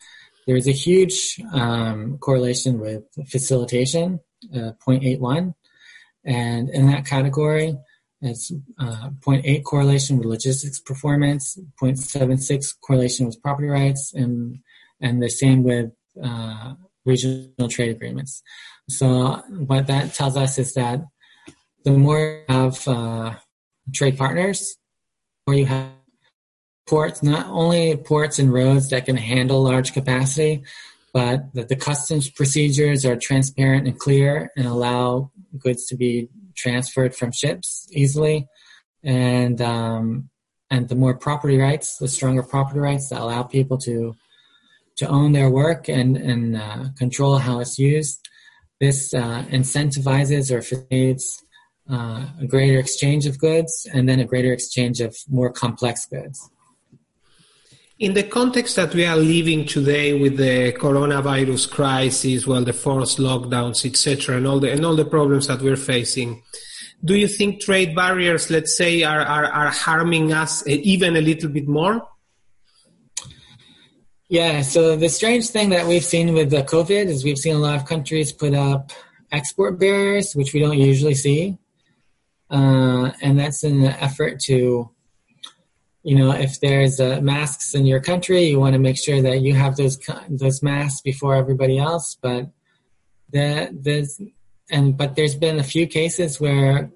[0.46, 4.20] there is a huge um, correlation with facilitation,
[4.54, 5.54] uh, 0.81,
[6.24, 7.76] and in that category,
[8.22, 14.58] it's uh, 0.8 correlation with logistics performance, 0.76 correlation with property rights, and
[15.00, 18.42] and the same with uh, regional trade agreements.
[18.88, 21.04] So what that tells us is that
[21.84, 23.34] the more you have uh,
[23.92, 24.76] trade partners,
[25.46, 25.95] the more you have
[26.86, 30.62] ports, not only ports and roads that can handle large capacity,
[31.12, 37.14] but that the customs procedures are transparent and clear and allow goods to be transferred
[37.14, 38.46] from ships easily,
[39.02, 40.28] and um,
[40.70, 44.14] and the more property rights, the stronger property rights that allow people to
[44.96, 48.28] to own their work and and uh, control how it's used.
[48.80, 51.42] This uh, incentivizes or facilitates
[51.90, 56.50] uh, a greater exchange of goods and then a greater exchange of more complex goods.
[57.98, 63.16] In the context that we are living today with the coronavirus crisis, well, the forced
[63.16, 66.42] lockdowns, etc., and all the and all the problems that we're facing,
[67.02, 71.48] do you think trade barriers, let's say, are are, are harming us even a little
[71.48, 72.06] bit more?
[74.28, 74.60] Yeah.
[74.60, 77.76] So the strange thing that we've seen with the COVID is we've seen a lot
[77.76, 78.92] of countries put up
[79.32, 81.56] export barriers, which we don't usually see,
[82.50, 84.90] uh, and that's in an effort to
[86.06, 89.40] you know, if there's uh, masks in your country, you want to make sure that
[89.40, 92.16] you have those those masks before everybody else.
[92.22, 92.46] But
[93.32, 94.20] there's
[94.70, 96.92] and but there's been a few cases where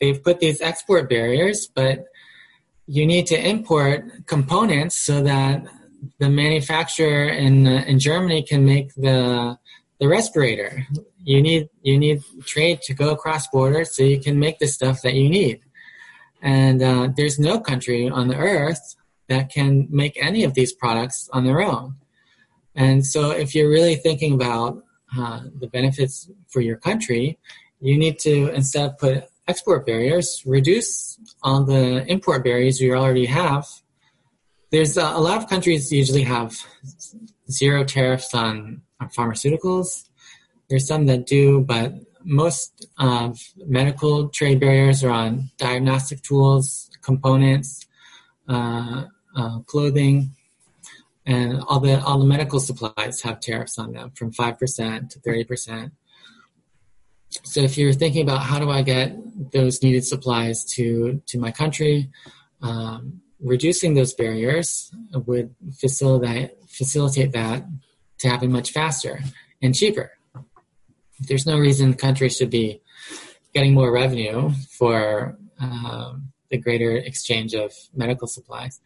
[0.00, 2.06] they've put these export barriers, but
[2.88, 5.66] you need to import components so that
[6.18, 9.56] the manufacturer in uh, in Germany can make the
[10.00, 10.88] the respirator.
[11.22, 15.02] You need you need trade to go across borders so you can make the stuff
[15.02, 15.60] that you need.
[16.42, 18.96] And uh, there's no country on the earth
[19.28, 21.96] that can make any of these products on their own.
[22.74, 24.82] And so, if you're really thinking about
[25.16, 27.38] uh, the benefits for your country,
[27.80, 33.66] you need to instead put export barriers, reduce all the import barriers you already have.
[34.70, 36.56] There's uh, a lot of countries usually have
[37.50, 40.04] zero tariffs on, on pharmaceuticals.
[40.68, 47.86] There's some that do, but most of medical trade barriers are on diagnostic tools, components,
[48.48, 49.04] uh,
[49.36, 50.34] uh, clothing,
[51.26, 55.20] and all the all the medical supplies have tariffs on them from five percent to
[55.20, 55.92] thirty percent.
[57.44, 59.16] So if you're thinking about how do I get
[59.52, 62.10] those needed supplies to to my country,
[62.62, 67.66] um, reducing those barriers would facilitate facilitate that
[68.18, 69.20] to happen much faster.
[69.62, 70.12] and cheaper.
[71.20, 72.80] There's no reason countries should be
[73.54, 78.80] getting more revenue for um, the greater exchange of medical supplies.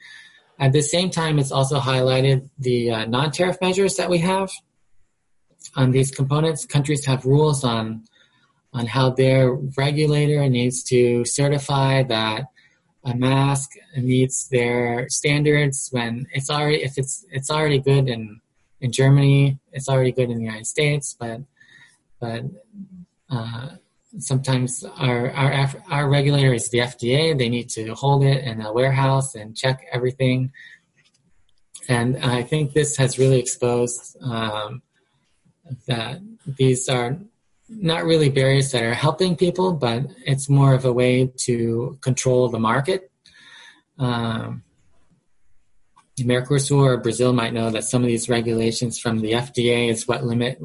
[0.58, 4.50] At the same time, it's also highlighted the uh, non tariff measures that we have
[5.76, 6.66] on these components.
[6.66, 8.04] Countries have rules on
[8.74, 12.44] on how their regulator needs to certify that
[13.04, 18.40] a mask meets their standards when it's already if it's it's already good in
[18.80, 21.40] in Germany, it's already good in the United States, but
[22.22, 22.44] but
[23.30, 23.68] uh,
[24.18, 27.36] sometimes our, our our regulator is the FDA.
[27.36, 30.52] They need to hold it in a warehouse and check everything.
[31.88, 34.82] And I think this has really exposed um,
[35.88, 37.18] that these are
[37.68, 42.48] not really barriers that are helping people, but it's more of a way to control
[42.48, 43.10] the market.
[43.98, 44.62] Um,
[46.20, 50.22] Mercosur or Brazil might know that some of these regulations from the FDA is what
[50.22, 50.60] limit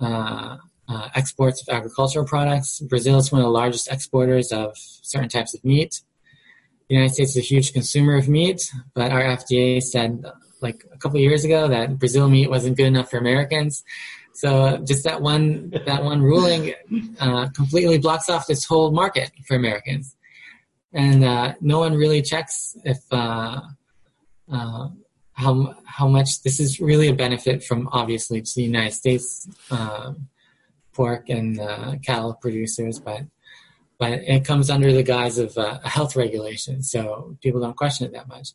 [0.00, 0.56] uh,
[1.14, 2.80] exports of agricultural products.
[2.80, 6.00] Brazil is one of the largest exporters of certain types of meat.
[6.88, 8.60] The United States is a huge consumer of meat,
[8.94, 10.24] but our FDA said
[10.60, 13.84] like a couple years ago that Brazil meat wasn't good enough for Americans.
[14.32, 16.74] So just that one that one ruling
[17.20, 20.16] uh, completely blocks off this whole market for Americans,
[20.92, 23.60] and uh, no one really checks if uh,
[24.50, 24.88] uh
[25.32, 30.28] how how much this is really a benefit from obviously to the United States um,
[31.00, 33.22] pork and uh, cattle producers, but
[33.98, 38.06] but it comes under the guise of uh, a health regulation, so people don't question
[38.06, 38.48] it that much.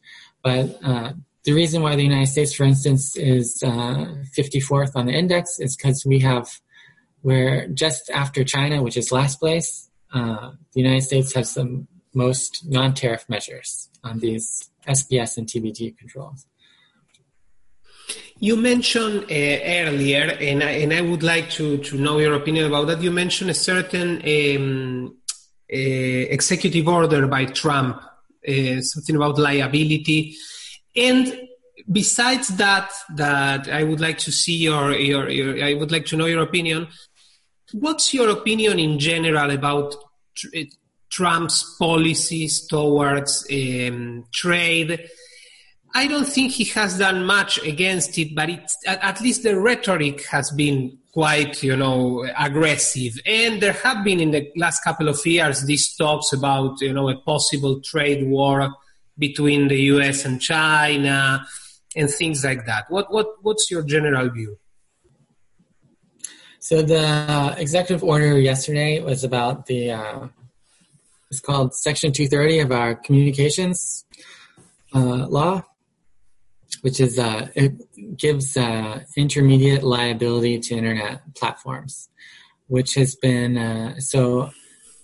[0.43, 4.05] But uh, the reason why the United States, for instance, is uh,
[4.37, 6.47] 54th on the index is because we have
[7.23, 9.89] we're just after China, which is last place.
[10.13, 11.67] Uh, the United States has the
[12.13, 16.45] most non-tariff measures on these SPS and TBT controls.
[18.39, 22.65] You mentioned uh, earlier, and I, and I would like to, to know your opinion
[22.65, 23.01] about that.
[23.01, 25.17] You mentioned a certain um,
[25.71, 30.35] uh, executive order by Trump, uh, something about liability.
[30.95, 31.47] And
[31.91, 36.17] besides that, that I would like to see your, your, your I would like to
[36.17, 36.87] know your opinion.
[37.71, 39.95] What's your opinion in general about
[40.35, 40.49] tr-
[41.09, 45.09] Trump's policies towards um, trade?
[45.95, 50.25] I don't think he has done much against it, but it's, at least the rhetoric
[50.25, 53.17] has been quite, you know, aggressive.
[53.25, 57.07] And there have been in the last couple of years these talks about, you know,
[57.07, 58.73] a possible trade war
[59.17, 61.45] between the US and China
[61.95, 62.87] and things like that.
[62.89, 64.57] What, what, what's your general view?
[66.59, 70.27] So the executive order yesterday was about the, uh,
[71.31, 74.03] it's called Section 230 of our communications
[74.93, 75.63] uh, law
[76.85, 77.73] which is uh, it
[78.15, 82.09] gives uh, intermediary liability to internet platforms,
[82.67, 84.51] which has been uh, so.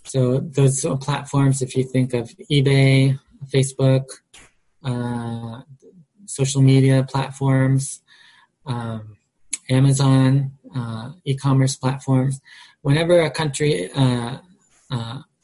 [0.04, 3.20] So those platforms, if you think of eBay,
[3.54, 4.06] Facebook,
[4.84, 5.62] uh,
[6.26, 8.02] social media platforms,
[8.68, 9.18] um,
[9.70, 12.42] Amazon, uh, e-commerce platforms,
[12.82, 14.38] whenever a country, uh,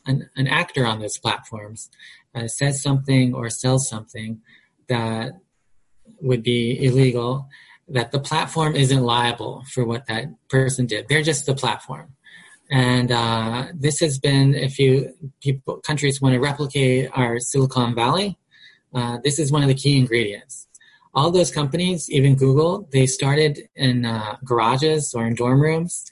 [0.06, 1.90] an, an actor on those platforms
[2.46, 4.42] says something or sells something
[4.88, 5.34] that
[6.22, 7.48] would be illegal,
[7.88, 11.08] that the platform isn't liable for what that person did.
[11.08, 12.14] They're just the platform.
[12.70, 18.38] And uh, this has been, if you people countries want to replicate our Silicon Valley,
[18.94, 20.68] uh, this is one of the key ingredients.
[21.14, 26.06] All those companies, even Google, they started in uh, garages or in dorm rooms,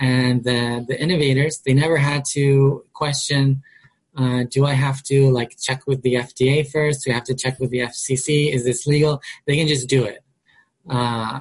[0.00, 3.62] and the the innovators they never had to question
[4.18, 7.04] uh, do I have to like check with the FDA first?
[7.04, 8.52] Do I have to check with the FCC?
[8.52, 9.22] Is this legal?
[9.46, 10.24] They can just do it.
[10.90, 11.40] Uh,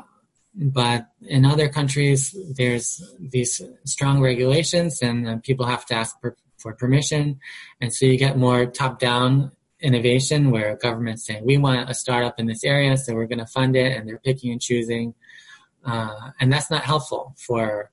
[0.54, 6.36] but in other countries, there's these strong regulations, and uh, people have to ask per,
[6.58, 7.40] for permission,
[7.82, 12.48] and so you get more top-down innovation where governments saying we want a startup in
[12.48, 15.14] this area, so we're going to fund it, and they're picking and choosing,
[15.86, 17.92] uh, and that's not helpful for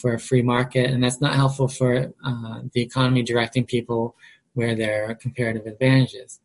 [0.00, 4.16] for a free market, and that's not helpful for uh, the economy directing people
[4.54, 6.40] where there are comparative advantages.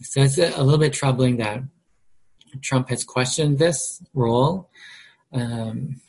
[0.00, 1.62] So it's a, little bit troubling that
[2.62, 4.70] Trump has questioned this role,
[5.32, 6.00] um,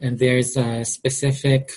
[0.00, 1.70] and there's uh, specific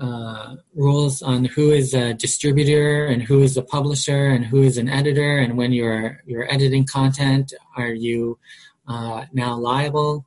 [0.00, 4.78] uh, rules on who is a distributor and who is a publisher and who is
[4.78, 8.38] an editor, and when you're you're editing content, are you
[8.88, 10.24] uh, now liable?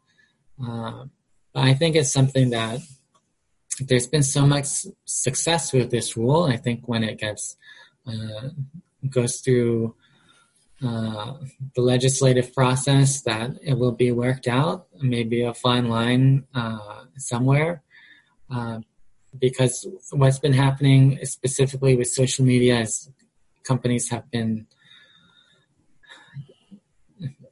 [1.55, 2.79] I think it's something that
[3.79, 4.67] there's been so much
[5.05, 6.43] success with this rule.
[6.43, 7.57] I think when it gets
[8.07, 8.49] uh,
[9.09, 9.95] goes through
[10.83, 11.33] uh,
[11.75, 17.83] the legislative process that it will be worked out, maybe a fine line uh, somewhere.
[18.49, 18.79] Uh,
[19.39, 23.09] because what's been happening specifically with social media is
[23.63, 24.67] companies have been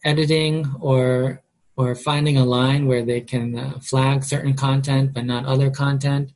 [0.03, 1.40] editing or
[1.77, 6.33] or finding a line where they can uh, flag certain content but not other content.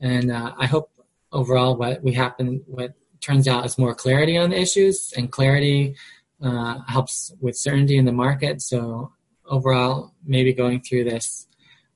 [0.00, 0.90] And uh, i hope
[1.32, 5.94] overall what we happen what turns out is more clarity on the issues and clarity
[6.42, 8.62] uh, helps with certainty in the market.
[8.62, 9.12] So
[9.46, 11.46] overall maybe going through this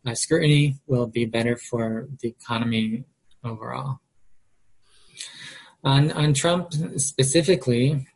[0.07, 3.05] uh, scrutiny will be better for the economy
[3.43, 4.01] overall.
[5.83, 8.07] On, on trump specifically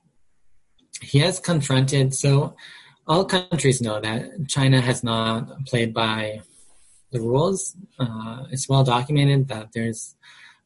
[1.02, 2.56] he has confronted so
[3.08, 6.42] all countries know that China has not played by
[7.10, 7.74] the rules.
[7.98, 10.14] Uh, it's well documented that there's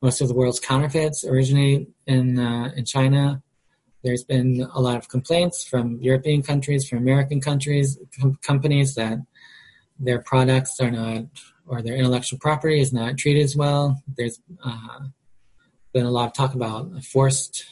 [0.03, 3.43] most of the world's counterfeits originate in uh, in China.
[4.03, 9.19] There's been a lot of complaints from European countries, from American countries, com- companies that
[10.01, 11.27] their products are not,
[11.67, 14.03] or their intellectual property is not treated as well.
[14.17, 14.99] There's uh,
[15.93, 17.65] been a lot of talk about forced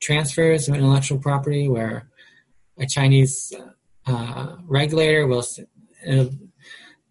[0.00, 2.08] transfers of intellectual property, where
[2.78, 3.52] a Chinese
[4.06, 5.44] uh, regulator will
[6.08, 6.26] uh,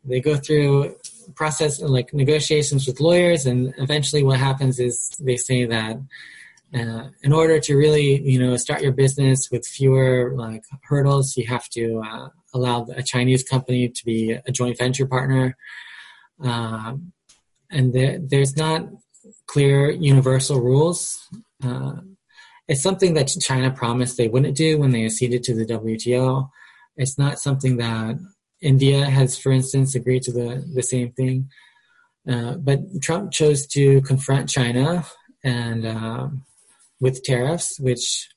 [0.06, 0.96] they go through
[1.36, 5.98] process like negotiations with lawyers and eventually what happens is they say that
[6.76, 11.48] uh, in order to really you know start your business with fewer like hurdles you
[11.48, 15.58] have to uh, allow a chinese company to be a joint venture partner.
[16.41, 17.14] Um,
[17.72, 18.88] and there, there's not
[19.48, 21.28] clear universal rules.
[21.64, 21.94] Uh,
[22.68, 26.50] it's something that china promised they wouldn't do when they acceded to the wto
[26.96, 28.20] it's not something that
[28.62, 31.50] India has, for instance, agreed to the, the same thing.
[32.28, 35.06] Uh, but Trump chose to confront China
[35.44, 36.28] and uh,
[37.02, 38.30] with tariffs, which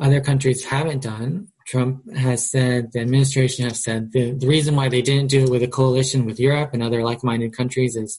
[0.00, 1.48] other countries haven't done.
[1.66, 5.50] Trump has said, the administration has said, the, the reason why they didn't do it
[5.50, 8.18] with a coalition with Europe and other like minded countries is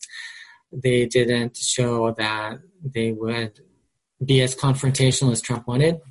[0.71, 3.61] they didn't show that they would
[4.23, 6.01] be as confrontational as Trump wanted.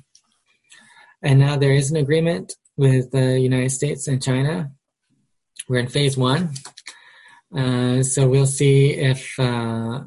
[1.21, 4.71] And now there is an agreement with the United States and China.
[5.67, 6.53] We're in phase one,
[7.55, 10.01] uh, so we'll see if uh,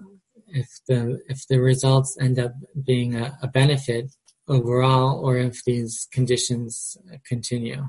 [0.47, 2.53] if the if the results end up
[2.87, 4.11] being a, a benefit
[4.49, 6.97] overall, or if these conditions
[7.27, 7.85] continue.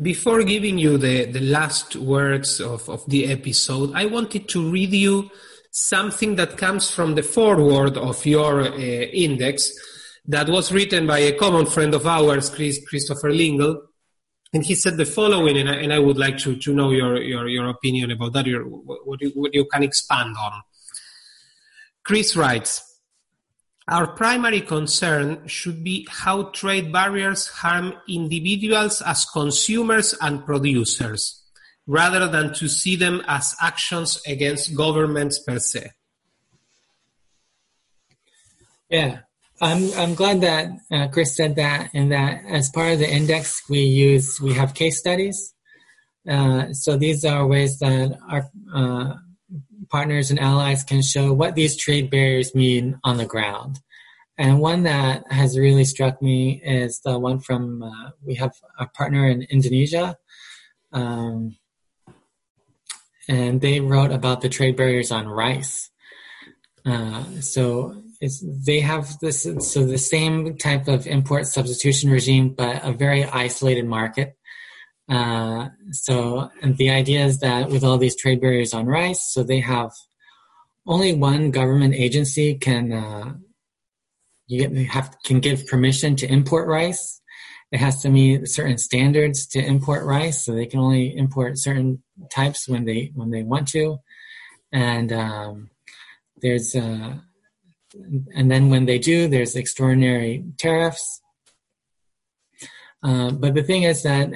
[0.00, 4.92] Before giving you the, the last words of, of the episode, I wanted to read
[4.92, 5.30] you
[5.70, 9.72] something that comes from the foreword of your uh, index
[10.26, 13.82] that was written by a common friend of ours, Chris, Christopher Lingle.
[14.52, 17.20] And he said the following, and I, and I would like to, to know your,
[17.20, 20.62] your, your opinion about that, your, what, you, what you can expand on.
[22.04, 23.00] Chris writes,
[23.88, 31.42] our primary concern should be how trade barriers harm individuals as consumers and producers,
[31.86, 35.90] rather than to see them as actions against governments per se.
[38.88, 39.20] Yeah,
[39.60, 43.62] I'm I'm glad that uh, Chris said that, and that as part of the index
[43.68, 45.54] we use we have case studies.
[46.28, 49.14] Uh, so these are ways that our uh,
[49.90, 53.80] partners and allies can show what these trade barriers mean on the ground.
[54.36, 58.86] And one that has really struck me is the one from uh, we have a
[58.86, 60.16] partner in Indonesia,
[60.92, 61.56] um,
[63.28, 65.90] and they wrote about the trade barriers on rice.
[66.84, 72.82] Uh, so it's, they have this so the same type of import substitution regime, but
[72.82, 74.36] a very isolated market.
[75.08, 79.42] Uh, so and the idea is that with all these trade barriers on rice, so
[79.42, 79.92] they have
[80.86, 83.34] only one government agency can uh,
[84.46, 87.20] you have can give permission to import rice.
[87.72, 92.02] It has to meet certain standards to import rice, so they can only import certain
[92.30, 93.98] types when they when they want to,
[94.72, 95.70] and um,
[96.40, 97.18] there's uh,
[98.34, 101.20] and then when they do, there's extraordinary tariffs.
[103.02, 104.30] Uh, but the thing is that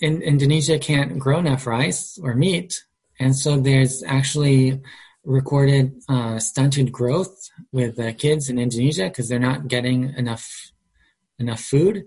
[0.00, 2.84] in, Indonesia can't grow enough rice or meat,
[3.18, 4.80] and so there's actually
[5.24, 10.70] recorded uh, stunted growth with uh, kids in Indonesia because they're not getting enough
[11.38, 12.04] enough food,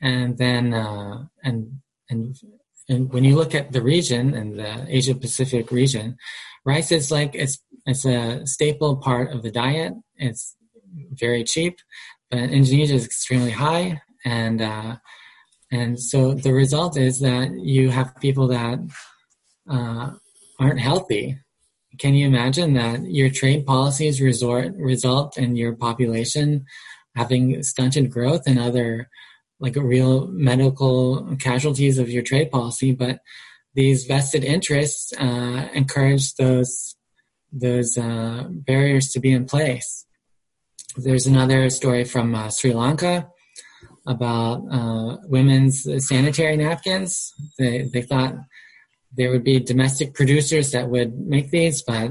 [0.00, 2.36] and then uh, and and
[2.88, 6.16] and when you look at the region and the Asia Pacific region,
[6.64, 9.94] rice is like it's it's a staple part of the diet.
[10.18, 10.56] It's
[11.12, 11.80] very cheap,
[12.30, 14.96] but Indonesia is extremely high, and uh,
[15.70, 18.78] and so the result is that you have people that
[19.68, 20.12] uh,
[20.58, 21.38] aren't healthy.
[21.98, 26.64] Can you imagine that your trade policies resort result in your population
[27.16, 29.08] having stunted growth and other
[29.60, 33.20] like real medical casualties of your trade policy, but
[33.74, 36.96] these vested interests uh, encourage those
[37.50, 40.04] those uh, barriers to be in place.
[41.00, 43.28] There's another story from uh, Sri Lanka
[44.06, 47.32] about uh, women's sanitary napkins.
[47.56, 48.34] They they thought
[49.16, 52.10] there would be domestic producers that would make these, but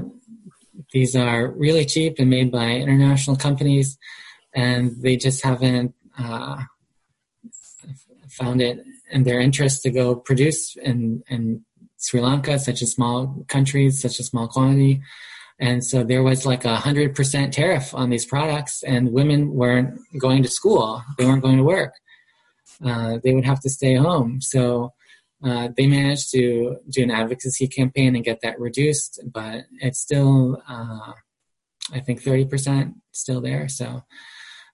[0.92, 3.98] these are really cheap and made by international companies,
[4.54, 6.62] and they just haven't uh,
[8.30, 8.78] found it
[9.10, 11.64] in their interest to go produce in, in
[11.98, 15.02] Sri Lanka, such a small countries, such a small quantity.
[15.60, 19.98] And so there was like a hundred percent tariff on these products, and women weren't
[20.18, 21.94] going to school; they weren't going to work.
[22.84, 24.40] Uh, they would have to stay home.
[24.40, 24.92] So
[25.42, 30.62] uh, they managed to do an advocacy campaign and get that reduced, but it's still,
[30.68, 31.12] uh,
[31.92, 33.68] I think, thirty percent still there.
[33.68, 34.04] So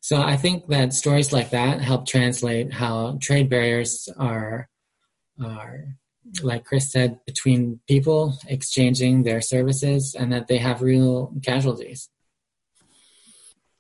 [0.05, 4.69] so I think that stories like that help translate how trade barriers are,
[5.43, 5.97] are
[6.43, 12.09] like Chris said, between people exchanging their services and that they have real casualties.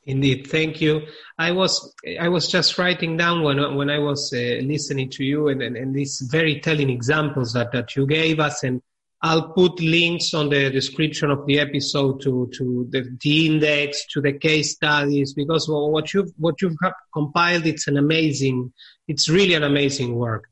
[0.06, 1.06] Indeed, thank you.
[1.38, 5.48] I was I was just writing down when when I was uh, listening to you
[5.48, 8.82] and, and, and these very telling examples that, that you gave us and
[9.24, 14.20] I'll put links on the description of the episode to, to the, the index, to
[14.20, 16.76] the case studies, because what you've, what you've
[17.10, 18.70] compiled, it's an amazing,
[19.08, 20.50] it's really an amazing work.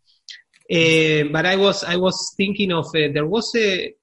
[0.71, 3.95] Uh, but I was, I was thinking of, uh, there was a,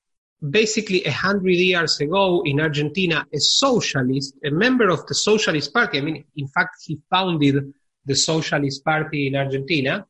[0.47, 5.97] basically a hundred years ago in Argentina, a socialist, a member of the Socialist Party.
[5.97, 7.73] I mean, in fact, he founded
[8.05, 10.05] the Socialist Party in Argentina,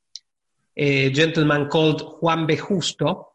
[0.78, 2.56] a gentleman called Juan B.
[2.56, 3.30] Justo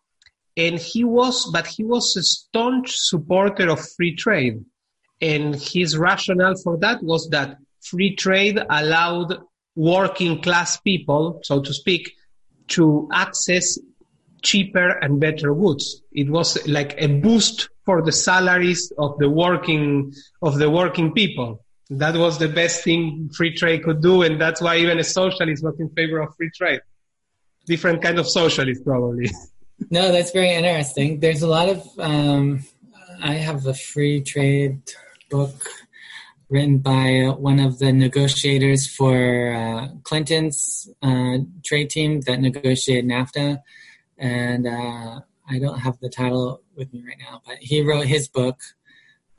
[0.56, 4.64] and he was, but he was a staunch supporter of free trade.
[5.20, 9.38] And his rationale for that was that free trade allowed
[9.74, 12.12] working class people, so to speak,
[12.68, 13.78] to access
[14.42, 16.02] cheaper and better goods.
[16.12, 20.12] It was like a boost for the salaries of the working,
[20.42, 21.64] of the working people.
[21.90, 24.22] That was the best thing free trade could do.
[24.22, 26.80] And that's why even a socialist was in favor of free trade.
[27.66, 29.30] Different kind of socialist, probably.
[29.90, 31.18] No, that's very interesting.
[31.18, 31.84] There's a lot of.
[31.98, 32.64] Um,
[33.20, 34.80] I have a free trade
[35.30, 35.54] book
[36.48, 43.60] written by one of the negotiators for uh, Clinton's uh, trade team that negotiated NAFTA,
[44.18, 48.28] and uh, I don't have the title with me right now, but he wrote his
[48.28, 48.60] book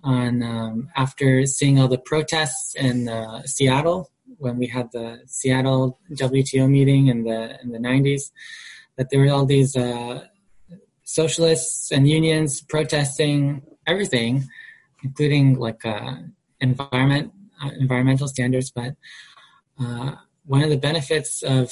[0.04, 6.00] on um, after seeing all the protests in uh, Seattle when we had the Seattle
[6.12, 8.32] WTO meeting in the in the 90s
[8.98, 10.24] that there were all these uh,
[11.04, 14.48] socialists and unions protesting everything,
[15.04, 16.16] including like uh,
[16.62, 17.32] environment
[17.64, 18.72] uh, environmental standards.
[18.72, 18.96] But
[19.80, 21.72] uh, one of the benefits of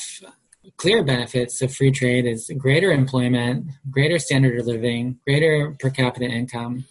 [0.77, 6.25] clear benefits of free trade is greater employment, greater standard of living, greater per capita
[6.25, 6.85] income.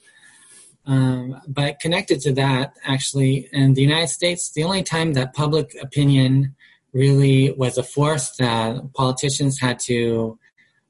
[0.84, 5.76] Um, but connected to that, actually, in the United States, the only time that public
[5.80, 6.56] opinion
[6.92, 10.38] really was a force that politicians had to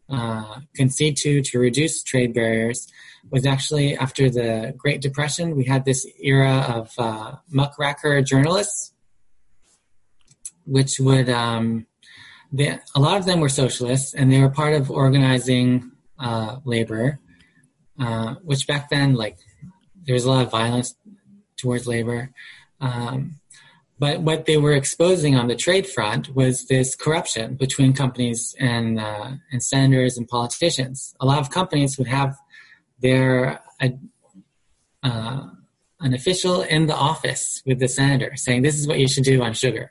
[0.08, 2.88] uh, concede to to reduce trade barriers
[3.30, 5.56] was actually after the Great Depression.
[5.56, 8.92] We had this era of uh, muckraker journalists,
[10.64, 11.86] which would um,
[12.52, 17.18] they, a lot of them were socialists, and they were part of organizing uh, labor,
[17.98, 19.38] uh, which back then, like,
[20.04, 20.94] there was a lot of violence
[21.56, 22.30] towards labor.
[22.80, 23.40] Um,
[24.02, 28.98] but what they were exposing on the trade front was this corruption between companies and
[28.98, 31.14] uh, and senators and politicians.
[31.20, 32.36] A lot of companies would have
[32.98, 33.90] their uh,
[35.04, 35.42] uh,
[36.00, 39.40] an official in the office with the senator saying, "This is what you should do
[39.40, 39.88] on sugar,"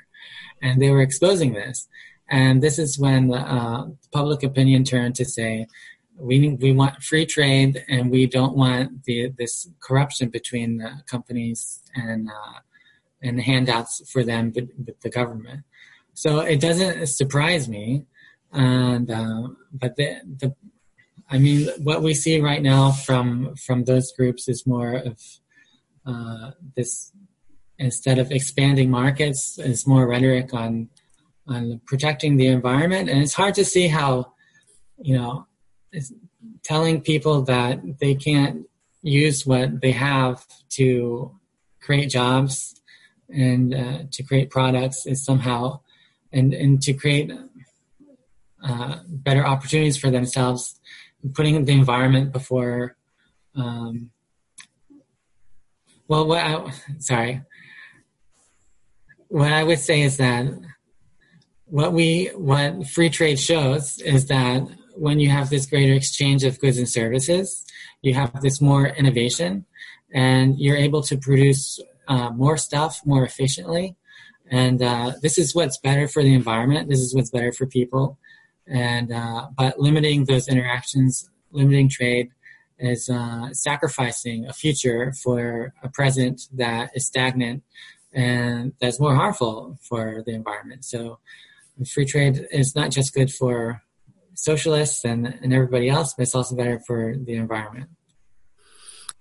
[0.62, 1.88] and they were exposing this.
[2.28, 5.68] And this is when uh, public opinion turned to say,
[6.18, 10.70] we we want free trade and we don't want the this corruption between
[11.08, 12.60] companies and uh,
[13.22, 15.64] and handouts for them with the government.
[16.14, 18.06] So it doesn't surprise me,
[18.52, 20.56] and uh, but the the
[21.30, 25.20] I mean what we see right now from from those groups is more of
[26.06, 27.12] uh, this
[27.78, 30.90] instead of expanding markets, it's more rhetoric on
[31.48, 34.34] on protecting the environment, and it's hard to see how
[35.02, 35.48] you know
[36.64, 38.68] telling people that they can't
[39.02, 41.36] use what they have to
[41.82, 42.81] create jobs
[43.34, 45.80] and uh, to create products is somehow
[46.32, 47.32] and and to create
[48.64, 50.80] uh, better opportunities for themselves
[51.34, 52.96] putting the environment before
[53.56, 54.12] um,
[56.12, 57.42] well what I, sorry.
[59.30, 60.46] What I would say is that
[61.64, 66.60] what we what free trade shows is that when you have this greater exchange of
[66.60, 67.66] goods and services,
[68.02, 69.66] you have this more innovation,
[70.14, 73.96] and you're able to produce uh, more stuff more efficiently.
[74.50, 76.90] And uh, this is what's better for the environment.
[76.90, 78.18] This is what's better for people.
[78.68, 82.30] And uh, but limiting those interactions, limiting trade,
[82.78, 87.64] is uh, sacrificing a future for a present that is stagnant
[88.14, 90.84] and that's more harmful for the environment.
[90.84, 91.20] So
[91.94, 93.82] free trade is not just good for
[94.34, 97.90] socialists and, and everybody else, but it's also better for the environment.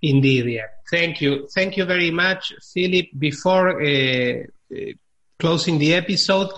[0.01, 0.67] Indeed, yeah.
[0.89, 1.47] Thank you.
[1.47, 3.07] Thank you very much, Philip.
[3.17, 4.43] Before uh,
[4.73, 4.75] uh,
[5.39, 6.49] closing the episode,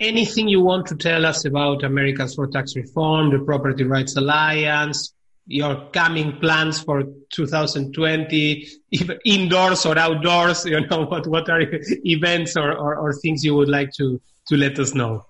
[0.00, 5.12] anything you want to tell us about Americans for Tax Reform, the Property Rights Alliance,
[5.46, 10.64] your coming plans for 2020, either indoors or outdoors?
[10.64, 11.60] You know, what, what are
[12.04, 15.26] events or, or, or things you would like to, to let us know?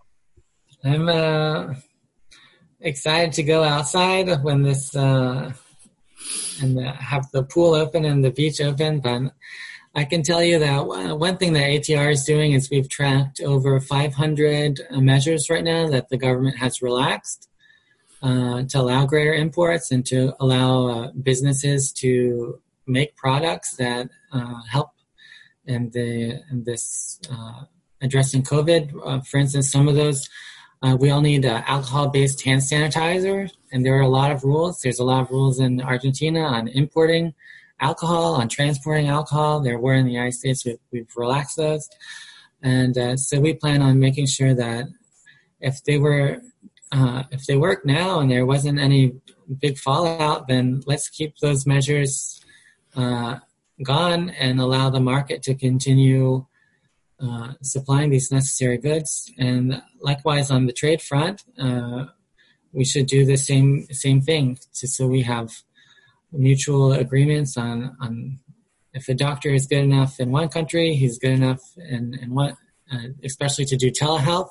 [0.85, 1.75] I'm uh,
[2.81, 5.53] excited to go outside when this uh,
[6.63, 9.01] and have the pool open and the beach open.
[9.01, 9.33] But
[9.95, 13.81] I can tell you that one thing that ATR is doing is we've tracked over
[13.81, 17.49] 500 measures right now that the government has relaxed
[18.23, 24.63] uh, to allow greater imports and to allow uh, businesses to make products that uh,
[24.71, 24.91] help
[25.65, 27.65] in the in this uh,
[28.01, 28.93] addressing COVID.
[29.05, 30.29] Uh, for instance, some of those
[30.83, 34.81] uh, we all need alcohol-based hand sanitizer, and there are a lot of rules.
[34.81, 37.35] There's a lot of rules in Argentina on importing
[37.81, 39.61] alcohol, on transporting alcohol.
[39.61, 40.65] There were in the United States.
[40.65, 41.89] We've, we've relaxed those,
[42.63, 44.87] and uh, so we plan on making sure that
[45.61, 46.41] if they were
[46.93, 49.15] uh, if they work now and there wasn't any
[49.61, 52.45] big fallout, then let's keep those measures
[52.95, 53.39] uh,
[53.83, 56.47] gone and allow the market to continue
[57.21, 59.31] uh, supplying these necessary goods.
[59.39, 62.07] And likewise, on the trade front, uh,
[62.73, 64.59] we should do the same same thing.
[64.75, 65.51] To, so we have
[66.33, 68.39] mutual agreements on on
[68.93, 72.57] if a doctor is good enough in one country, he's good enough in in one,
[72.93, 74.51] uh, especially to do telehealth.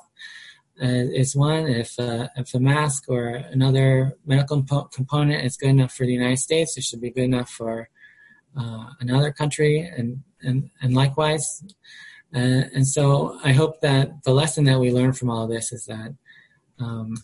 [0.78, 1.66] Uh, is one.
[1.66, 6.12] If uh, if a mask or another medical compo- component is good enough for the
[6.12, 7.88] United States, it should be good enough for
[8.54, 11.62] uh, another country, and and and likewise.
[12.34, 15.86] Uh, and so I hope that the lesson that we learn from all this is
[15.86, 16.14] that
[16.78, 17.14] um,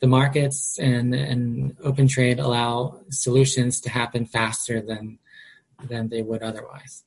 [0.00, 5.18] the markets and, and open trade allow solutions to happen faster than
[5.88, 7.04] than they would otherwise.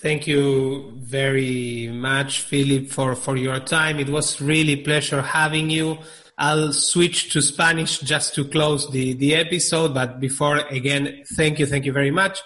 [0.00, 3.98] Thank you very much, Philip, for, for your time.
[3.98, 5.98] It was really pleasure having you.
[6.36, 11.66] I'll switch to Spanish just to close the, the episode, but before, again, thank you,
[11.66, 12.40] thank you very much.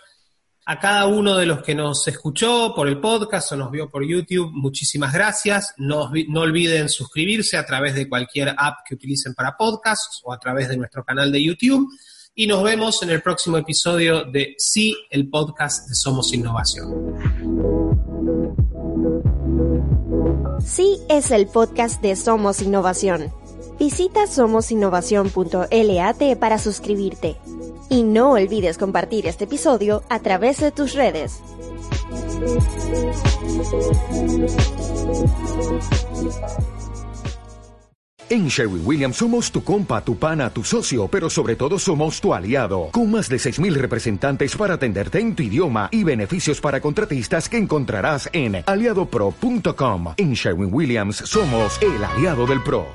[0.64, 4.06] A cada uno de los que nos escuchó por el podcast o nos vio por
[4.06, 5.74] YouTube, muchísimas gracias.
[5.76, 10.38] No, no, olviden suscribirse a través de cualquier app que utilicen para podcasts o a
[10.38, 11.88] través de nuestro canal de YouTube.
[12.36, 17.16] Y nos vemos en el próximo episodio de Sí, el podcast de Somos Innovación.
[20.64, 23.32] Sí es el podcast de Somos Innovación.
[23.80, 27.36] Visita somosinnovación.lat para suscribirte.
[27.92, 31.42] Y no olvides compartir este episodio a través de tus redes.
[38.30, 42.32] En Sherwin Williams somos tu compa, tu pana, tu socio, pero sobre todo somos tu
[42.32, 47.46] aliado, con más de 6.000 representantes para atenderte en tu idioma y beneficios para contratistas
[47.46, 50.14] que encontrarás en aliadopro.com.
[50.16, 52.86] En Sherwin Williams somos el aliado del PRO.